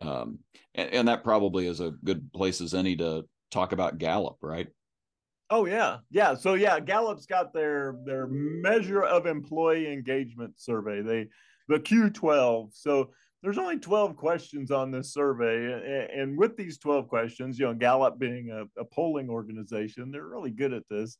Um, 0.01 0.39
and, 0.75 0.91
and 0.91 1.09
that 1.09 1.25
probably 1.25 1.67
is 1.67 1.81
a 1.81 1.91
good 2.05 2.33
place 2.33 2.61
as 2.61 2.75
any 2.75 2.97
to 2.97 3.25
talk 3.51 3.73
about 3.73 3.99
gallup 3.99 4.37
right 4.41 4.69
Oh 5.53 5.67
yeah, 5.67 5.99
yeah. 6.11 6.35
So 6.35 6.55
yeah, 6.55 6.81
Gallup's 6.81 7.27
got 7.27 7.53
their 7.53 7.97
their 8.07 8.27
measure 8.27 9.03
of 9.03 9.27
employee 9.27 9.93
engagement 9.93 10.59
survey. 10.59 11.03
They 11.03 11.29
the 11.69 11.79
Q12. 11.79 12.71
So 12.73 13.11
there's 13.43 13.59
only 13.59 13.79
12 13.79 14.17
questions 14.17 14.71
on 14.71 14.91
this 14.91 15.13
survey, 15.13 16.09
and 16.15 16.39
with 16.39 16.57
these 16.57 16.79
12 16.79 17.07
questions, 17.07 17.59
you 17.59 17.67
know, 17.67 17.75
Gallup 17.75 18.19
being 18.19 18.51
a, 18.51 18.81
a 18.81 18.85
polling 18.87 19.29
organization, 19.29 20.11
they're 20.11 20.27
really 20.27 20.53
good 20.53 20.73
at 20.73 20.89
this. 20.89 21.19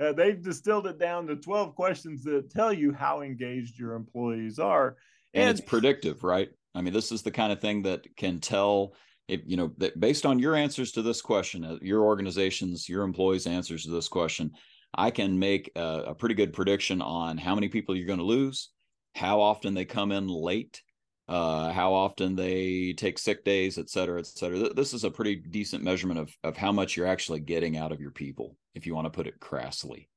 uh, 0.00 0.12
they've 0.12 0.40
distilled 0.40 0.86
it 0.86 0.98
down 0.98 1.26
to 1.26 1.36
12 1.36 1.74
questions 1.74 2.24
that 2.24 2.50
tell 2.50 2.72
you 2.72 2.90
how 2.90 3.20
engaged 3.20 3.78
your 3.78 3.92
employees 3.92 4.58
are. 4.58 4.96
And, 5.34 5.42
and 5.42 5.50
it's 5.50 5.60
predictive, 5.60 6.24
right? 6.24 6.48
I 6.74 6.80
mean, 6.80 6.94
this 6.94 7.12
is 7.12 7.20
the 7.20 7.30
kind 7.30 7.52
of 7.52 7.60
thing 7.60 7.82
that 7.82 8.16
can 8.16 8.40
tell 8.40 8.94
if 9.28 9.40
you 9.46 9.56
know 9.56 9.72
that 9.78 9.98
based 9.98 10.26
on 10.26 10.38
your 10.38 10.54
answers 10.54 10.92
to 10.92 11.02
this 11.02 11.22
question, 11.22 11.64
uh, 11.64 11.78
your 11.80 12.02
organization's, 12.02 12.88
your 12.88 13.02
employees' 13.02 13.46
answers 13.46 13.84
to 13.84 13.90
this 13.90 14.08
question, 14.08 14.52
I 14.94 15.10
can 15.10 15.38
make 15.38 15.70
a, 15.76 16.04
a 16.08 16.14
pretty 16.14 16.34
good 16.34 16.52
prediction 16.52 17.02
on 17.02 17.38
how 17.38 17.54
many 17.54 17.68
people 17.68 17.96
you're 17.96 18.06
going 18.06 18.18
to 18.18 18.24
lose, 18.24 18.70
how 19.14 19.40
often 19.40 19.74
they 19.74 19.84
come 19.84 20.12
in 20.12 20.28
late, 20.28 20.82
uh, 21.28 21.72
how 21.72 21.94
often 21.94 22.36
they 22.36 22.92
take 22.92 23.18
sick 23.18 23.44
days, 23.44 23.78
et 23.78 23.88
cetera, 23.88 24.18
et 24.18 24.26
cetera. 24.26 24.72
This 24.74 24.92
is 24.92 25.04
a 25.04 25.10
pretty 25.10 25.36
decent 25.36 25.82
measurement 25.82 26.20
of 26.20 26.36
of 26.44 26.56
how 26.56 26.72
much 26.72 26.96
you're 26.96 27.06
actually 27.06 27.40
getting 27.40 27.76
out 27.76 27.92
of 27.92 28.00
your 28.00 28.10
people, 28.10 28.56
if 28.74 28.86
you 28.86 28.94
want 28.94 29.06
to 29.06 29.10
put 29.10 29.26
it 29.26 29.40
crassly. 29.40 30.08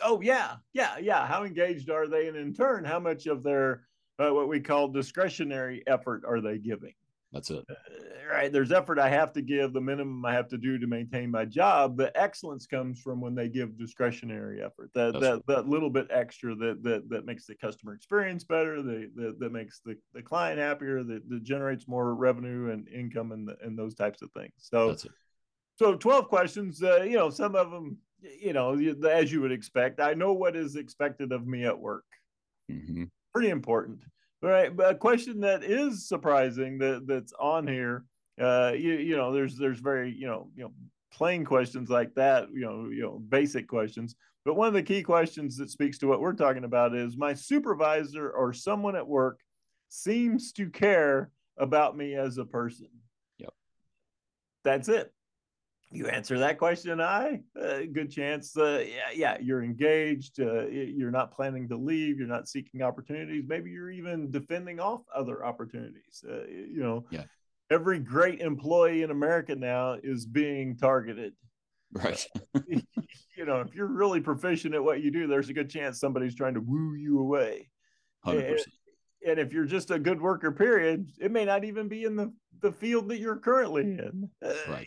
Oh 0.00 0.20
yeah, 0.20 0.56
yeah, 0.72 0.98
yeah. 0.98 1.26
How 1.26 1.44
engaged 1.44 1.90
are 1.90 2.06
they, 2.06 2.28
and 2.28 2.36
in 2.36 2.54
turn, 2.54 2.84
how 2.84 3.00
much 3.00 3.26
of 3.26 3.42
their 3.42 3.86
uh, 4.18 4.30
what 4.30 4.48
we 4.48 4.60
call 4.60 4.88
discretionary 4.88 5.82
effort 5.86 6.24
are 6.26 6.40
they 6.40 6.58
giving? 6.58 6.94
That's 7.32 7.50
it. 7.50 7.64
Uh, 7.68 7.74
right. 8.30 8.52
There's 8.52 8.72
effort 8.72 8.98
I 8.98 9.08
have 9.08 9.32
to 9.34 9.42
give, 9.42 9.72
the 9.72 9.80
minimum 9.80 10.24
I 10.24 10.32
have 10.32 10.48
to 10.48 10.58
do 10.58 10.78
to 10.78 10.86
maintain 10.86 11.30
my 11.30 11.44
job. 11.44 11.96
The 11.96 12.16
excellence 12.18 12.66
comes 12.66 13.00
from 13.00 13.20
when 13.20 13.34
they 13.34 13.48
give 13.48 13.78
discretionary 13.78 14.62
effort. 14.62 14.90
That 14.94 15.12
That's 15.12 15.24
that 15.24 15.32
right. 15.32 15.46
that 15.48 15.68
little 15.68 15.90
bit 15.90 16.06
extra 16.10 16.54
that 16.54 16.82
that 16.82 17.08
that 17.10 17.26
makes 17.26 17.46
the 17.46 17.56
customer 17.56 17.94
experience 17.94 18.44
better, 18.44 18.82
that 18.82 19.10
that, 19.16 19.40
that 19.40 19.52
makes 19.52 19.80
the, 19.84 19.96
the 20.14 20.22
client 20.22 20.58
happier, 20.58 21.02
that, 21.02 21.28
that 21.28 21.42
generates 21.42 21.88
more 21.88 22.14
revenue 22.14 22.70
and 22.70 22.88
income 22.88 23.32
and 23.32 23.50
and 23.62 23.78
those 23.78 23.94
types 23.94 24.22
of 24.22 24.30
things. 24.32 24.52
So 24.58 24.96
so 25.76 25.94
12 25.94 26.28
questions, 26.28 26.82
uh, 26.82 27.02
you 27.02 27.16
know, 27.16 27.30
some 27.30 27.54
of 27.54 27.70
them, 27.70 27.98
you 28.40 28.52
know, 28.52 28.78
as 29.08 29.30
you 29.30 29.42
would 29.42 29.52
expect. 29.52 30.00
I 30.00 30.14
know 30.14 30.32
what 30.32 30.56
is 30.56 30.76
expected 30.76 31.32
of 31.32 31.46
me 31.46 31.64
at 31.64 31.78
work. 31.78 32.04
Mm-hmm. 32.70 33.04
Pretty 33.34 33.50
important. 33.50 34.00
Right, 34.42 34.74
but 34.74 34.90
a 34.90 34.94
question 34.94 35.40
that 35.40 35.64
is 35.64 36.08
surprising 36.08 36.78
that 36.78 37.06
that's 37.06 37.32
on 37.38 37.66
here. 37.66 38.04
Uh, 38.40 38.72
you 38.76 38.94
you 38.94 39.16
know, 39.16 39.32
there's 39.32 39.56
there's 39.56 39.80
very 39.80 40.12
you 40.12 40.26
know 40.26 40.50
you 40.54 40.64
know 40.64 40.72
plain 41.12 41.44
questions 41.44 41.88
like 41.88 42.14
that. 42.14 42.48
You 42.52 42.60
know 42.60 42.88
you 42.90 43.02
know 43.02 43.18
basic 43.18 43.66
questions. 43.66 44.14
But 44.44 44.54
one 44.54 44.68
of 44.68 44.74
the 44.74 44.82
key 44.82 45.02
questions 45.02 45.56
that 45.56 45.70
speaks 45.70 45.98
to 45.98 46.06
what 46.06 46.20
we're 46.20 46.34
talking 46.34 46.64
about 46.64 46.94
is 46.94 47.16
my 47.16 47.34
supervisor 47.34 48.30
or 48.30 48.52
someone 48.52 48.94
at 48.94 49.08
work 49.08 49.40
seems 49.88 50.52
to 50.52 50.70
care 50.70 51.30
about 51.56 51.96
me 51.96 52.14
as 52.14 52.38
a 52.38 52.44
person. 52.44 52.88
Yep. 53.38 53.54
That's 54.62 54.88
it 54.88 55.12
you 55.92 56.06
answer 56.08 56.38
that 56.38 56.58
question 56.58 57.00
i 57.00 57.40
uh, 57.60 57.78
good 57.92 58.10
chance 58.10 58.56
uh, 58.56 58.84
yeah 58.86 59.10
yeah 59.14 59.36
you're 59.40 59.62
engaged 59.62 60.40
uh, 60.40 60.66
you're 60.66 61.10
not 61.10 61.32
planning 61.32 61.68
to 61.68 61.76
leave 61.76 62.18
you're 62.18 62.26
not 62.26 62.48
seeking 62.48 62.82
opportunities 62.82 63.44
maybe 63.46 63.70
you're 63.70 63.90
even 63.90 64.30
defending 64.30 64.80
off 64.80 65.02
other 65.14 65.44
opportunities 65.44 66.24
uh, 66.28 66.44
you 66.48 66.82
know. 66.82 67.04
Yeah. 67.10 67.24
Every 67.68 67.98
great 67.98 68.40
employee 68.40 69.02
in 69.02 69.10
america 69.10 69.54
now 69.54 69.96
is 70.02 70.26
being 70.26 70.76
targeted. 70.76 71.34
Right. 71.92 72.26
You 73.38 73.44
know 73.44 73.60
if 73.60 73.74
you're 73.74 73.86
really 73.86 74.22
proficient 74.22 74.74
at 74.74 74.82
what 74.82 75.02
you 75.02 75.10
do 75.10 75.26
there's 75.26 75.50
a 75.50 75.52
good 75.52 75.68
chance 75.68 76.00
somebody's 76.00 76.34
trying 76.34 76.54
to 76.54 76.60
woo 76.60 76.94
you 76.94 77.20
away. 77.20 77.68
100%. 78.24 78.48
And, 78.48 78.58
and 79.28 79.38
if 79.38 79.52
you're 79.52 79.66
just 79.66 79.90
a 79.90 79.98
good 79.98 80.22
worker 80.22 80.52
period 80.52 81.10
it 81.20 81.30
may 81.30 81.44
not 81.44 81.62
even 81.62 81.86
be 81.86 82.04
in 82.04 82.16
the 82.16 82.32
the 82.62 82.72
field 82.72 83.10
that 83.10 83.18
you're 83.18 83.36
currently 83.36 83.82
in. 83.82 84.30
Uh, 84.42 84.54
right 84.70 84.86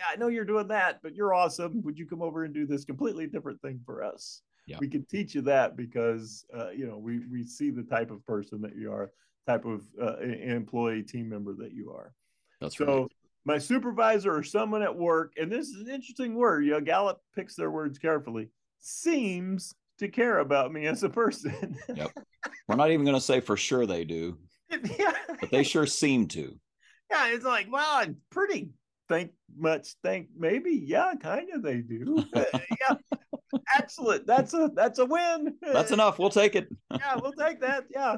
yeah 0.00 0.06
I 0.12 0.16
know 0.16 0.28
you're 0.28 0.44
doing 0.44 0.68
that, 0.68 1.00
but 1.02 1.14
you're 1.14 1.34
awesome. 1.34 1.82
Would 1.82 1.98
you 1.98 2.06
come 2.06 2.22
over 2.22 2.44
and 2.44 2.54
do 2.54 2.66
this 2.66 2.84
completely 2.84 3.26
different 3.26 3.60
thing 3.60 3.80
for 3.84 4.02
us? 4.02 4.42
Yeah. 4.66 4.78
We 4.80 4.88
can 4.88 5.04
teach 5.06 5.34
you 5.34 5.42
that 5.42 5.76
because 5.76 6.44
uh, 6.56 6.70
you 6.70 6.86
know 6.86 6.98
we 6.98 7.20
we 7.30 7.44
see 7.44 7.70
the 7.70 7.82
type 7.82 8.10
of 8.10 8.24
person 8.26 8.60
that 8.62 8.76
you 8.76 8.92
are, 8.92 9.12
type 9.46 9.64
of 9.64 9.82
uh, 10.00 10.18
employee 10.20 11.02
team 11.02 11.28
member 11.28 11.54
that 11.54 11.72
you 11.72 11.92
are. 11.92 12.12
That's 12.60 12.80
right 12.80 12.88
so. 12.88 13.00
Right. 13.02 13.10
My 13.46 13.56
supervisor 13.56 14.36
or 14.36 14.42
someone 14.42 14.82
at 14.82 14.94
work, 14.94 15.32
and 15.38 15.50
this 15.50 15.68
is 15.68 15.80
an 15.80 15.88
interesting 15.88 16.34
word. 16.34 16.64
You 16.64 16.72
know, 16.72 16.80
Gallup 16.80 17.20
picks 17.34 17.54
their 17.54 17.70
words 17.70 17.98
carefully. 17.98 18.50
Seems 18.80 19.74
to 19.98 20.08
care 20.08 20.38
about 20.38 20.72
me 20.72 20.86
as 20.86 21.02
a 21.04 21.08
person. 21.08 21.76
yep. 21.94 22.10
We're 22.68 22.76
not 22.76 22.90
even 22.90 23.04
going 23.04 23.16
to 23.16 23.20
say 23.20 23.40
for 23.40 23.56
sure 23.56 23.86
they 23.86 24.04
do. 24.04 24.38
yeah. 24.70 25.12
But 25.40 25.50
they 25.50 25.62
sure 25.62 25.86
seem 25.86 26.26
to. 26.28 26.58
Yeah, 27.10 27.34
it's 27.34 27.44
like, 27.44 27.66
well, 27.68 27.90
I'm 27.90 28.18
pretty 28.30 28.70
think 29.10 29.32
much 29.58 29.94
think 30.02 30.28
maybe 30.38 30.70
yeah 30.70 31.12
kind 31.20 31.48
of 31.52 31.62
they 31.62 31.78
do. 31.78 32.24
Uh, 32.34 32.44
yeah. 32.52 32.96
Excellent. 33.76 34.26
That's 34.26 34.54
a 34.54 34.70
that's 34.74 35.00
a 35.00 35.04
win. 35.04 35.56
That's 35.60 35.90
enough. 35.90 36.18
We'll 36.18 36.30
take 36.30 36.54
it. 36.54 36.68
Yeah 36.92 37.16
we'll 37.20 37.32
take 37.32 37.60
that. 37.60 37.84
Yeah. 37.90 38.16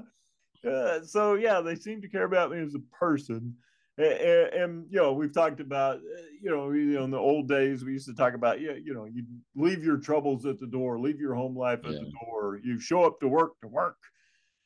Uh, 0.69 1.03
so 1.03 1.35
yeah 1.35 1.61
they 1.61 1.75
seem 1.75 2.03
to 2.03 2.09
care 2.09 2.25
about 2.25 2.51
me 2.51 2.59
as 2.61 2.75
a 2.75 2.97
person. 2.97 3.57
And, 3.99 4.07
and, 4.07 4.87
you 4.91 4.99
know 4.99 5.13
we've 5.13 5.35
talked 5.35 5.61
about 5.61 5.97
uh, 5.97 6.23
you 6.43 6.51
know 6.51 6.71
you 6.73 6.95
know 6.95 7.05
in 7.05 7.11
the 7.11 7.19
old 7.19 7.49
days 7.49 7.85
we 7.85 7.93
used 7.93 8.09
to 8.09 8.15
talk 8.15 8.35
about 8.35 8.61
yeah 8.61 8.73
you 8.73 8.95
know 8.95 9.05
you 9.05 9.25
leave 9.55 9.85
your 9.85 9.99
troubles 9.99 10.47
at 10.47 10.59
the 10.59 10.67
door 10.67 10.99
leave 10.99 11.21
your 11.21 11.35
home 11.35 11.57
life 11.57 11.81
at 11.85 11.93
yeah. 11.93 11.99
the 11.99 12.13
door 12.25 12.59
you 12.65 12.81
show 12.81 13.05
up 13.05 13.21
to 13.21 13.29
work 13.29 13.53
to 13.61 13.69
work. 13.69 13.99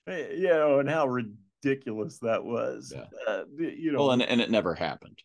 Eh, 0.08 0.28
you 0.34 0.48
know 0.48 0.80
and 0.80 0.88
how 0.88 1.06
ridiculous 1.06 2.18
that 2.18 2.44
was. 2.44 2.92
Yeah. 2.94 3.04
uh, 3.26 3.44
you 3.56 3.92
know. 3.92 3.98
Well 3.98 4.10
and, 4.12 4.22
and 4.22 4.40
it 4.40 4.50
never 4.50 4.74
happened 4.74 5.22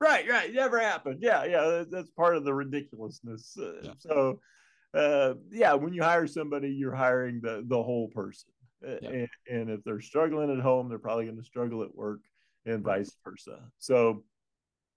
Right, 0.00 0.28
right. 0.28 0.52
Never 0.52 0.80
happened. 0.80 1.18
Yeah, 1.20 1.44
yeah. 1.44 1.84
That's 1.88 2.10
part 2.10 2.36
of 2.36 2.44
the 2.44 2.54
ridiculousness. 2.54 3.56
Uh, 3.58 3.72
yeah. 3.82 3.92
So, 3.98 4.40
uh, 4.92 5.34
yeah, 5.50 5.74
when 5.74 5.92
you 5.92 6.02
hire 6.02 6.26
somebody, 6.26 6.68
you're 6.68 6.94
hiring 6.94 7.40
the 7.40 7.64
the 7.66 7.82
whole 7.82 8.08
person. 8.08 8.50
Yeah. 8.82 9.08
And, 9.08 9.28
and, 9.48 9.70
if 9.70 9.82
they're 9.82 10.00
struggling 10.00 10.50
at 10.50 10.62
home, 10.62 10.90
they're 10.90 10.98
probably 10.98 11.24
going 11.24 11.38
to 11.38 11.44
struggle 11.44 11.82
at 11.82 11.94
work, 11.94 12.20
and 12.66 12.84
vice 12.84 13.16
versa. 13.24 13.60
So, 13.78 14.24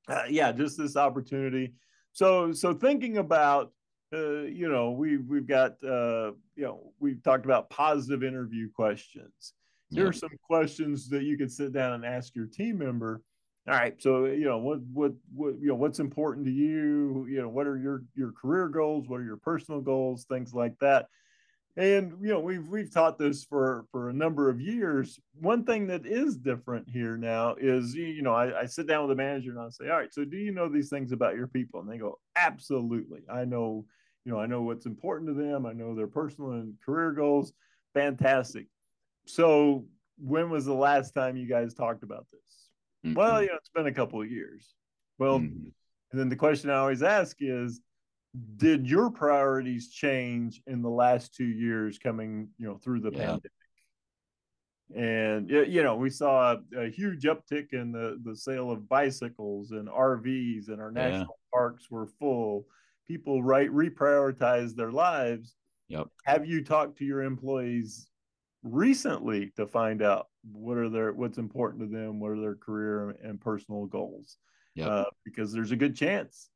uh, 0.09 0.23
yeah, 0.29 0.51
just 0.51 0.77
this 0.77 0.97
opportunity. 0.97 1.73
So, 2.11 2.51
so 2.51 2.73
thinking 2.73 3.17
about, 3.17 3.71
uh, 4.13 4.41
you 4.41 4.69
know, 4.69 4.91
we 4.91 5.17
we've 5.17 5.47
got, 5.47 5.81
uh, 5.83 6.31
you 6.55 6.63
know, 6.63 6.91
we've 6.99 7.23
talked 7.23 7.45
about 7.45 7.69
positive 7.69 8.23
interview 8.23 8.69
questions. 8.71 9.53
Here 9.89 10.03
yeah. 10.03 10.09
are 10.09 10.13
some 10.13 10.31
questions 10.43 11.07
that 11.09 11.23
you 11.23 11.37
could 11.37 11.51
sit 11.51 11.71
down 11.71 11.93
and 11.93 12.05
ask 12.05 12.35
your 12.35 12.47
team 12.47 12.79
member 12.79 13.21
all 13.67 13.75
right 13.75 14.01
so 14.01 14.25
you 14.25 14.45
know 14.45 14.59
what 14.59 14.79
what 14.93 15.11
what 15.35 15.55
you 15.59 15.67
know 15.67 15.75
what's 15.75 15.99
important 15.99 16.45
to 16.45 16.51
you? 16.51 17.27
You 17.29 17.41
know 17.41 17.49
what 17.49 17.67
are 17.67 17.77
your 17.77 18.03
your 18.15 18.31
career 18.31 18.69
goals? 18.69 19.09
What 19.09 19.19
are 19.19 19.25
your 19.25 19.37
personal 19.37 19.81
goals? 19.81 20.25
Things 20.25 20.53
like 20.53 20.77
that. 20.79 21.07
And 21.75 22.13
you 22.21 22.29
know 22.29 22.39
we've 22.39 22.65
we've 22.67 22.91
taught 22.91 23.19
this 23.19 23.43
for 23.43 23.85
for 23.91 24.09
a 24.09 24.13
number 24.13 24.49
of 24.49 24.61
years. 24.61 25.19
One 25.41 25.65
thing 25.65 25.87
that 25.87 26.05
is 26.05 26.37
different 26.37 26.89
here 26.89 27.17
now 27.17 27.55
is 27.59 27.93
you 27.93 28.21
know 28.21 28.33
I, 28.33 28.61
I 28.61 28.65
sit 28.67 28.87
down 28.87 29.03
with 29.03 29.11
a 29.11 29.21
manager 29.21 29.51
and 29.51 29.59
i 29.59 29.69
say 29.69 29.89
all 29.89 29.97
right 29.97 30.13
so 30.13 30.23
do 30.23 30.37
you 30.37 30.53
know 30.53 30.69
these 30.69 30.89
things 30.89 31.11
about 31.11 31.35
your 31.35 31.47
people? 31.47 31.81
And 31.81 31.89
they 31.89 31.97
go 31.97 32.19
absolutely. 32.37 33.19
I 33.29 33.43
know 33.43 33.85
you 34.23 34.31
know 34.31 34.39
i 34.39 34.45
know 34.45 34.61
what's 34.61 34.85
important 34.85 35.27
to 35.27 35.33
them. 35.33 35.65
I 35.65 35.73
know 35.73 35.93
their 35.93 36.07
personal 36.07 36.51
and 36.51 36.73
career 36.85 37.11
goals. 37.11 37.51
Fantastic. 37.93 38.67
So 39.25 39.85
when 40.17 40.49
was 40.49 40.65
the 40.65 40.73
last 40.73 41.11
time 41.11 41.35
you 41.35 41.49
guys 41.49 41.73
talked 41.73 42.03
about 42.03 42.25
this 42.31 42.66
Mm-hmm. 43.07 43.17
Well, 43.17 43.41
you 43.41 43.47
know, 43.47 43.55
it's 43.55 43.69
been 43.69 43.87
a 43.87 43.93
couple 43.93 44.21
of 44.21 44.29
years. 44.29 44.73
Well, 45.17 45.39
mm-hmm. 45.39 45.69
and 46.11 46.19
then 46.19 46.29
the 46.29 46.35
question 46.35 46.69
I 46.69 46.77
always 46.77 47.03
ask 47.03 47.37
is, 47.39 47.81
did 48.57 48.87
your 48.87 49.09
priorities 49.09 49.89
change 49.89 50.61
in 50.67 50.81
the 50.81 50.89
last 50.89 51.33
two 51.33 51.45
years 51.45 51.97
coming, 51.97 52.49
you 52.57 52.67
know, 52.67 52.77
through 52.77 53.01
the 53.01 53.11
yeah. 53.11 53.17
pandemic? 53.17 53.51
And 54.95 55.49
you 55.49 55.83
know, 55.83 55.97
we 55.97 56.09
saw 56.09 56.53
a, 56.53 56.79
a, 56.79 56.89
huge 56.89 57.23
uptick 57.23 57.73
in 57.73 57.91
the 57.91 58.21
the 58.23 58.35
sale 58.35 58.71
of 58.71 58.87
bicycles 58.87 59.71
and 59.71 59.89
RVs, 59.89 60.69
and 60.69 60.79
our 60.79 60.91
national 60.91 61.19
yeah. 61.21 61.53
parks 61.53 61.91
were 61.91 62.07
full. 62.19 62.67
People 63.05 63.43
right 63.43 63.69
reprioritize 63.69 64.75
their 64.75 64.93
lives. 64.93 65.55
Yep. 65.89 66.07
Have 66.23 66.45
you 66.45 66.63
talked 66.63 66.97
to 66.99 67.05
your 67.05 67.23
employees 67.23 68.07
recently 68.71 69.51
to 69.55 69.67
find 69.67 70.01
out 70.01 70.27
what 70.51 70.77
are 70.77 70.89
their 70.89 71.13
what's 71.13 71.37
important 71.37 71.81
to 71.81 71.97
them, 71.97 72.19
what 72.19 72.31
are 72.31 72.39
their 72.39 72.55
career 72.55 73.15
and 73.23 73.39
personal 73.39 73.85
goals. 73.85 74.37
Yeah, 74.75 74.87
uh, 74.87 75.05
because 75.25 75.51
there's 75.51 75.71
a 75.71 75.75
good 75.75 75.95
chance 75.95 76.49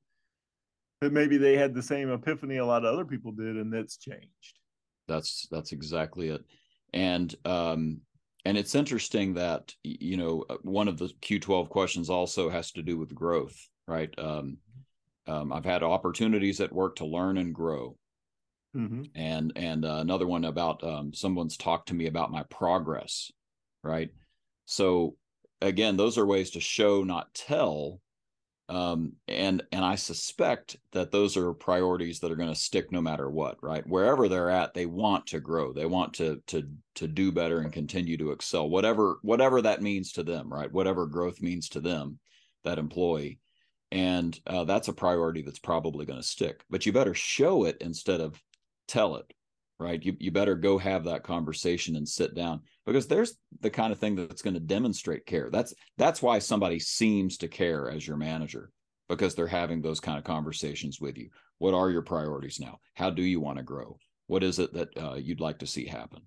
that 1.02 1.12
maybe 1.12 1.38
they 1.38 1.58
had 1.58 1.74
the 1.74 1.82
same 1.82 2.12
epiphany 2.12 2.58
a 2.58 2.66
lot 2.66 2.86
of 2.86 2.94
other 2.94 3.06
people 3.06 3.32
did, 3.32 3.58
and 3.58 3.74
that's 3.74 3.98
changed. 3.98 4.60
That's 5.08 5.48
that's 5.52 5.72
exactly 5.72 6.30
it, 6.30 6.44
and 6.94 7.34
um, 7.46 8.02
and 8.46 8.58
it's 8.58 8.76
interesting 8.76 9.34
that 9.36 9.74
you 9.84 10.18
know 10.18 10.46
uh, 10.50 10.58
one 10.62 10.88
of 10.88 10.98
the 10.98 11.12
Q12 11.22 11.70
questions 11.70 12.10
also 12.10 12.50
has 12.50 12.72
to 12.74 12.84
do 12.84 12.98
with 12.98 13.16
growth, 13.16 13.58
right? 13.88 14.14
Um, 14.18 14.58
um, 15.28 15.54
I've 15.54 15.66
had 15.66 15.84
opportunities 15.84 16.60
at 16.62 16.74
work 16.74 16.96
to 16.98 17.06
learn 17.06 17.38
and 17.38 17.54
grow, 17.54 17.98
Mm-hmm. 18.76 19.04
and 19.16 19.52
and 19.58 19.84
uh, 19.84 19.96
another 19.96 20.26
one 20.26 20.46
about 20.46 20.82
um, 20.84 21.14
someone's 21.14 21.58
talked 21.58 21.90
to 21.90 21.94
me 21.94 22.08
about 22.08 22.32
my 22.32 22.44
progress 22.44 23.30
right 23.84 24.10
so 24.64 25.18
again 25.62 25.98
those 25.98 26.18
are 26.18 26.26
ways 26.26 26.52
to 26.52 26.62
show 26.62 27.04
not 27.04 27.34
tell 27.34 28.00
um, 28.72 29.14
and 29.28 29.64
and 29.74 29.84
I 29.84 29.96
suspect 29.96 30.78
that 30.94 31.12
those 31.12 31.36
are 31.36 31.52
priorities 31.54 32.22
that 32.22 32.32
are 32.32 32.38
going 32.38 32.54
to 32.54 32.56
stick 32.56 32.90
no 32.90 33.02
matter 33.02 33.30
what, 33.30 33.58
right? 33.62 33.86
Wherever 33.86 34.30
they're 34.30 34.50
at, 34.50 34.74
they 34.74 34.86
want 34.86 35.28
to 35.28 35.42
grow, 35.42 35.74
they 35.74 35.86
want 35.86 36.14
to 36.16 36.42
to 36.48 36.70
to 36.96 37.08
do 37.08 37.34
better 37.34 37.60
and 37.60 37.74
continue 37.74 38.16
to 38.16 38.32
excel, 38.32 38.70
whatever 38.70 39.18
whatever 39.24 39.62
that 39.62 39.82
means 39.82 40.14
to 40.14 40.24
them, 40.24 40.52
right? 40.52 40.72
Whatever 40.72 41.06
growth 41.06 41.42
means 41.42 41.68
to 41.70 41.82
them, 41.82 42.18
that 42.64 42.80
employee, 42.80 43.40
and 43.92 44.40
uh, 44.48 44.64
that's 44.64 44.88
a 44.88 44.94
priority 44.94 45.42
that's 45.42 45.60
probably 45.60 46.06
going 46.06 46.22
to 46.22 46.26
stick. 46.26 46.64
But 46.70 46.86
you 46.86 46.94
better 46.94 47.14
show 47.14 47.66
it 47.66 47.76
instead 47.82 48.22
of 48.22 48.42
tell 48.92 49.16
it, 49.16 49.26
right? 49.80 50.04
You 50.04 50.16
you 50.20 50.32
better 50.32 50.56
go 50.56 50.78
have 50.78 51.06
that 51.06 51.24
conversation 51.24 51.96
and 51.96 52.08
sit 52.08 52.36
down 52.36 52.62
because 52.86 53.08
there's 53.08 53.38
the 53.62 53.70
kind 53.70 53.92
of 53.94 54.00
thing 54.00 54.16
that's 54.16 54.42
going 54.42 54.54
to 54.54 54.60
demonstrate 54.60 55.26
care. 55.26 55.50
That's 55.52 55.74
that's 55.98 56.22
why 56.22 56.40
somebody 56.40 56.80
seems 56.80 57.38
to 57.38 57.48
care 57.48 57.90
as 57.90 58.06
your 58.06 58.18
manager 58.18 58.72
because 59.08 59.36
they're 59.36 59.48
having 59.48 59.82
those 59.82 60.00
kind 60.00 60.18
of 60.18 60.24
conversations 60.24 61.00
with 61.00 61.18
you. 61.18 61.30
What 61.58 61.74
are 61.74 61.90
your 61.90 62.02
priorities 62.02 62.60
now? 62.60 62.80
How 62.96 63.10
do 63.10 63.22
you 63.22 63.40
want 63.40 63.58
to 63.58 63.64
grow? 63.64 63.98
What 64.28 64.44
is 64.44 64.60
it 64.60 64.74
that 64.74 64.90
uh, 64.98 65.16
you'd 65.16 65.42
like 65.42 65.60
to 65.60 65.68
see 65.68 65.86
happen? 65.86 66.22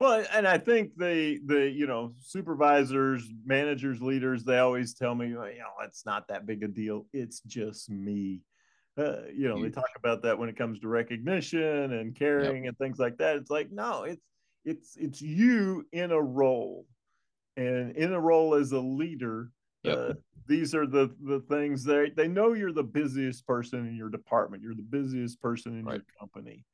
Well, 0.00 0.24
and 0.32 0.48
I 0.48 0.56
think 0.56 0.96
the 0.96 1.38
the 1.44 1.68
you 1.70 1.86
know 1.86 2.14
supervisors, 2.20 3.22
managers, 3.44 4.00
leaders, 4.00 4.44
they 4.44 4.58
always 4.58 4.94
tell 4.94 5.14
me, 5.14 5.28
you 5.28 5.34
know, 5.34 5.84
it's 5.84 6.06
not 6.06 6.28
that 6.28 6.46
big 6.46 6.62
a 6.62 6.68
deal. 6.68 7.06
It's 7.12 7.40
just 7.40 7.90
me. 7.90 8.40
Uh, 8.98 9.22
you 9.34 9.48
know, 9.48 9.62
they 9.62 9.70
talk 9.70 9.90
about 9.96 10.22
that 10.22 10.38
when 10.38 10.48
it 10.48 10.56
comes 10.56 10.78
to 10.80 10.88
recognition 10.88 11.92
and 11.92 12.14
caring 12.14 12.64
yep. 12.64 12.70
and 12.70 12.78
things 12.78 12.98
like 12.98 13.16
that. 13.18 13.36
It's 13.36 13.50
like, 13.50 13.70
no, 13.70 14.02
it's 14.02 14.22
it's 14.64 14.96
it's 14.96 15.22
you 15.22 15.86
in 15.92 16.10
a 16.10 16.20
role, 16.20 16.86
and 17.56 17.96
in 17.96 18.12
a 18.12 18.20
role 18.20 18.54
as 18.54 18.72
a 18.72 18.80
leader. 18.80 19.50
Yep. 19.84 19.98
Uh, 19.98 20.12
these 20.46 20.74
are 20.74 20.86
the 20.86 21.14
the 21.22 21.40
things 21.48 21.84
they 21.84 22.10
they 22.10 22.28
know 22.28 22.52
you're 22.52 22.72
the 22.72 22.82
busiest 22.82 23.46
person 23.46 23.86
in 23.86 23.96
your 23.96 24.10
department. 24.10 24.62
You're 24.62 24.74
the 24.74 24.82
busiest 24.82 25.40
person 25.40 25.78
in 25.78 25.84
right. 25.84 25.94
your 25.94 26.04
company, 26.18 26.64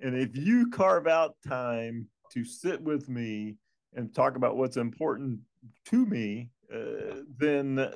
and 0.00 0.14
if 0.14 0.36
you 0.36 0.70
carve 0.70 1.06
out 1.06 1.34
time 1.46 2.08
to 2.32 2.44
sit 2.44 2.80
with 2.80 3.08
me 3.08 3.56
and 3.94 4.14
talk 4.14 4.36
about 4.36 4.56
what's 4.56 4.76
important 4.76 5.40
to 5.86 6.04
me, 6.06 6.50
uh, 6.72 7.22
then 7.38 7.92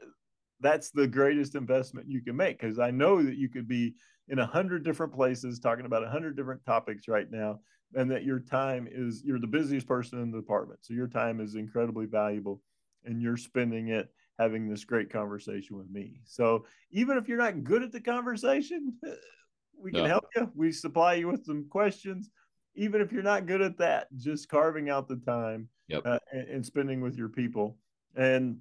that's 0.60 0.90
the 0.90 1.06
greatest 1.06 1.54
investment 1.54 2.08
you 2.08 2.20
can 2.20 2.36
make 2.36 2.60
because 2.60 2.78
I 2.78 2.90
know 2.90 3.22
that 3.22 3.36
you 3.36 3.48
could 3.48 3.68
be 3.68 3.94
in 4.28 4.38
a 4.38 4.46
hundred 4.46 4.84
different 4.84 5.14
places 5.14 5.58
talking 5.58 5.86
about 5.86 6.04
a 6.04 6.10
hundred 6.10 6.36
different 6.36 6.64
topics 6.66 7.08
right 7.08 7.30
now, 7.30 7.60
and 7.94 8.10
that 8.10 8.24
your 8.24 8.40
time 8.40 8.88
is 8.90 9.22
you're 9.24 9.38
the 9.38 9.46
busiest 9.46 9.86
person 9.86 10.20
in 10.20 10.30
the 10.30 10.38
department, 10.38 10.80
so 10.82 10.94
your 10.94 11.06
time 11.06 11.40
is 11.40 11.54
incredibly 11.54 12.06
valuable, 12.06 12.60
and 13.04 13.22
you're 13.22 13.36
spending 13.36 13.88
it 13.88 14.12
having 14.38 14.68
this 14.68 14.84
great 14.84 15.10
conversation 15.10 15.76
with 15.76 15.90
me. 15.90 16.20
So 16.24 16.64
even 16.90 17.16
if 17.16 17.28
you're 17.28 17.38
not 17.38 17.64
good 17.64 17.82
at 17.82 17.92
the 17.92 18.00
conversation, 18.00 18.94
we 19.80 19.90
can 19.90 20.06
help 20.06 20.26
you. 20.36 20.50
We 20.54 20.72
supply 20.72 21.14
you 21.14 21.28
with 21.28 21.44
some 21.44 21.66
questions. 21.68 22.30
Even 22.76 23.00
if 23.00 23.10
you're 23.10 23.22
not 23.22 23.46
good 23.46 23.62
at 23.62 23.78
that, 23.78 24.06
just 24.16 24.48
carving 24.48 24.90
out 24.90 25.08
the 25.08 25.16
time 25.16 25.68
yep. 25.88 26.02
uh, 26.04 26.18
and, 26.32 26.48
and 26.48 26.66
spending 26.66 27.00
with 27.00 27.16
your 27.16 27.28
people 27.28 27.76
and 28.14 28.58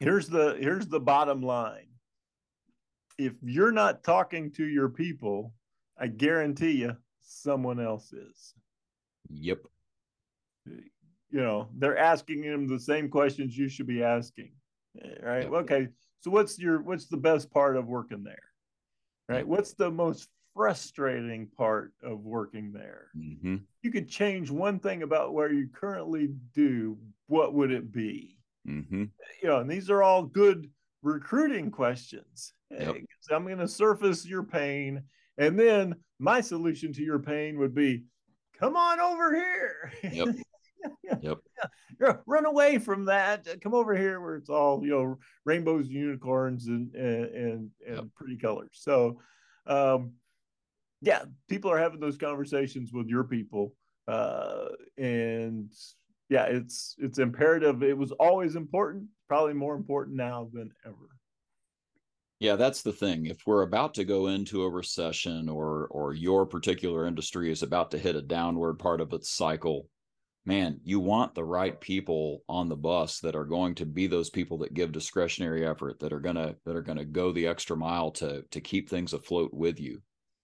here's 0.00 0.28
the 0.28 0.56
here's 0.60 0.88
the 0.88 1.00
bottom 1.00 1.42
line. 1.42 1.86
If 3.18 3.34
you're 3.42 3.72
not 3.72 4.02
talking 4.02 4.50
to 4.52 4.64
your 4.66 4.88
people 4.88 5.52
i 6.00 6.06
guarantee 6.06 6.72
you 6.72 6.96
someone 7.20 7.78
else 7.78 8.12
is. 8.12 8.54
Yep. 9.28 9.58
You 10.66 11.40
know 11.40 11.68
they're 11.78 11.98
asking 11.98 12.40
them 12.40 12.66
the 12.66 12.80
same 12.80 13.08
questions 13.08 13.56
you 13.56 13.68
should 13.68 13.86
be 13.86 14.02
asking 14.02 14.50
right? 15.22 15.44
Yep. 15.44 15.52
okay 15.52 15.88
so 16.20 16.30
what's 16.30 16.58
your 16.58 16.82
what's 16.82 17.06
the 17.06 17.16
best 17.16 17.50
part 17.52 17.76
of 17.76 17.86
working 17.86 18.24
there 18.24 18.42
right? 19.28 19.38
Yep. 19.38 19.46
what's 19.46 19.74
the 19.74 19.90
most 19.90 20.28
frustrating 20.56 21.46
part 21.56 21.92
of 22.02 22.24
working 22.24 22.72
there? 22.72 23.08
Mm-hmm. 23.16 23.56
you 23.82 23.90
could 23.92 24.08
change 24.08 24.50
one 24.50 24.80
thing 24.80 25.04
about 25.04 25.32
where 25.32 25.52
you 25.52 25.68
currently 25.72 26.30
do 26.52 26.98
what 27.28 27.54
would 27.54 27.70
it 27.70 27.92
be 27.92 28.36
Mm-hmm. 28.68 29.04
You 29.42 29.48
know, 29.48 29.58
and 29.58 29.70
these 29.70 29.90
are 29.90 30.02
all 30.02 30.22
good 30.22 30.70
recruiting 31.02 31.70
questions. 31.70 32.52
Yep. 32.70 32.96
I'm 33.30 33.44
going 33.44 33.58
to 33.58 33.68
surface 33.68 34.26
your 34.26 34.42
pain. 34.42 35.02
And 35.38 35.58
then 35.58 35.94
my 36.18 36.40
solution 36.40 36.92
to 36.94 37.02
your 37.02 37.18
pain 37.18 37.58
would 37.58 37.74
be 37.74 38.04
come 38.58 38.76
on 38.76 39.00
over 39.00 39.34
here. 39.34 39.92
Yep. 40.02 40.28
yep. 41.22 41.38
Yeah. 42.00 42.16
Run 42.26 42.46
away 42.46 42.78
from 42.78 43.06
that. 43.06 43.46
Come 43.62 43.74
over 43.74 43.96
here 43.96 44.20
where 44.20 44.36
it's 44.36 44.50
all, 44.50 44.84
you 44.84 44.90
know, 44.90 45.18
rainbows, 45.44 45.88
unicorns, 45.88 46.66
and 46.66 46.94
and 46.94 47.24
and, 47.24 47.70
and 47.86 47.96
yep. 47.96 48.04
pretty 48.14 48.36
colors. 48.36 48.70
So 48.72 49.20
um 49.66 50.12
yeah, 51.02 51.22
people 51.48 51.70
are 51.70 51.78
having 51.78 52.00
those 52.00 52.18
conversations 52.18 52.92
with 52.92 53.08
your 53.08 53.24
people. 53.24 53.74
Uh 54.06 54.68
and 54.96 55.72
yeah, 56.30 56.44
it's 56.44 56.94
it's 56.98 57.18
imperative. 57.18 57.82
It 57.82 57.98
was 57.98 58.12
always 58.12 58.54
important, 58.54 59.08
probably 59.28 59.52
more 59.52 59.74
important 59.74 60.16
now 60.16 60.48
than 60.52 60.70
ever. 60.86 60.96
Yeah, 62.38 62.56
that's 62.56 62.82
the 62.82 62.92
thing. 62.92 63.26
If 63.26 63.42
we're 63.46 63.62
about 63.62 63.94
to 63.94 64.04
go 64.04 64.28
into 64.28 64.62
a 64.62 64.70
recession 64.70 65.48
or 65.48 65.88
or 65.88 66.14
your 66.14 66.46
particular 66.46 67.06
industry 67.06 67.50
is 67.50 67.62
about 67.62 67.90
to 67.90 67.98
hit 67.98 68.14
a 68.14 68.22
downward 68.22 68.78
part 68.78 69.00
of 69.00 69.12
its 69.12 69.28
cycle, 69.28 69.88
man, 70.46 70.80
you 70.84 71.00
want 71.00 71.34
the 71.34 71.44
right 71.44 71.78
people 71.80 72.44
on 72.48 72.68
the 72.68 72.76
bus 72.76 73.18
that 73.20 73.34
are 73.34 73.44
going 73.44 73.74
to 73.74 73.84
be 73.84 74.06
those 74.06 74.30
people 74.30 74.58
that 74.58 74.72
give 74.72 74.92
discretionary 74.92 75.66
effort, 75.66 75.98
that 75.98 76.12
are 76.12 76.20
gonna 76.20 76.54
that 76.64 76.76
are 76.76 76.82
gonna 76.82 77.04
go 77.04 77.32
the 77.32 77.48
extra 77.48 77.76
mile 77.76 78.12
to 78.12 78.42
to 78.52 78.60
keep 78.60 78.88
things 78.88 79.12
afloat 79.14 79.52
with 79.52 79.80
you. 79.80 80.00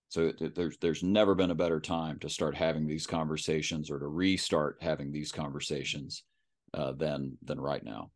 So 0.08 0.32
there's 0.32 0.76
there's 0.78 1.02
never 1.02 1.34
been 1.34 1.50
a 1.50 1.54
better 1.54 1.80
time 1.80 2.18
to 2.20 2.28
start 2.28 2.56
having 2.56 2.86
these 2.86 3.06
conversations 3.06 3.90
or 3.90 3.98
to 3.98 4.06
restart 4.06 4.78
having 4.80 5.10
these 5.10 5.32
conversations 5.32 6.22
uh, 6.74 6.92
than 6.92 7.36
than 7.42 7.60
right 7.60 7.82
now. 7.84 8.10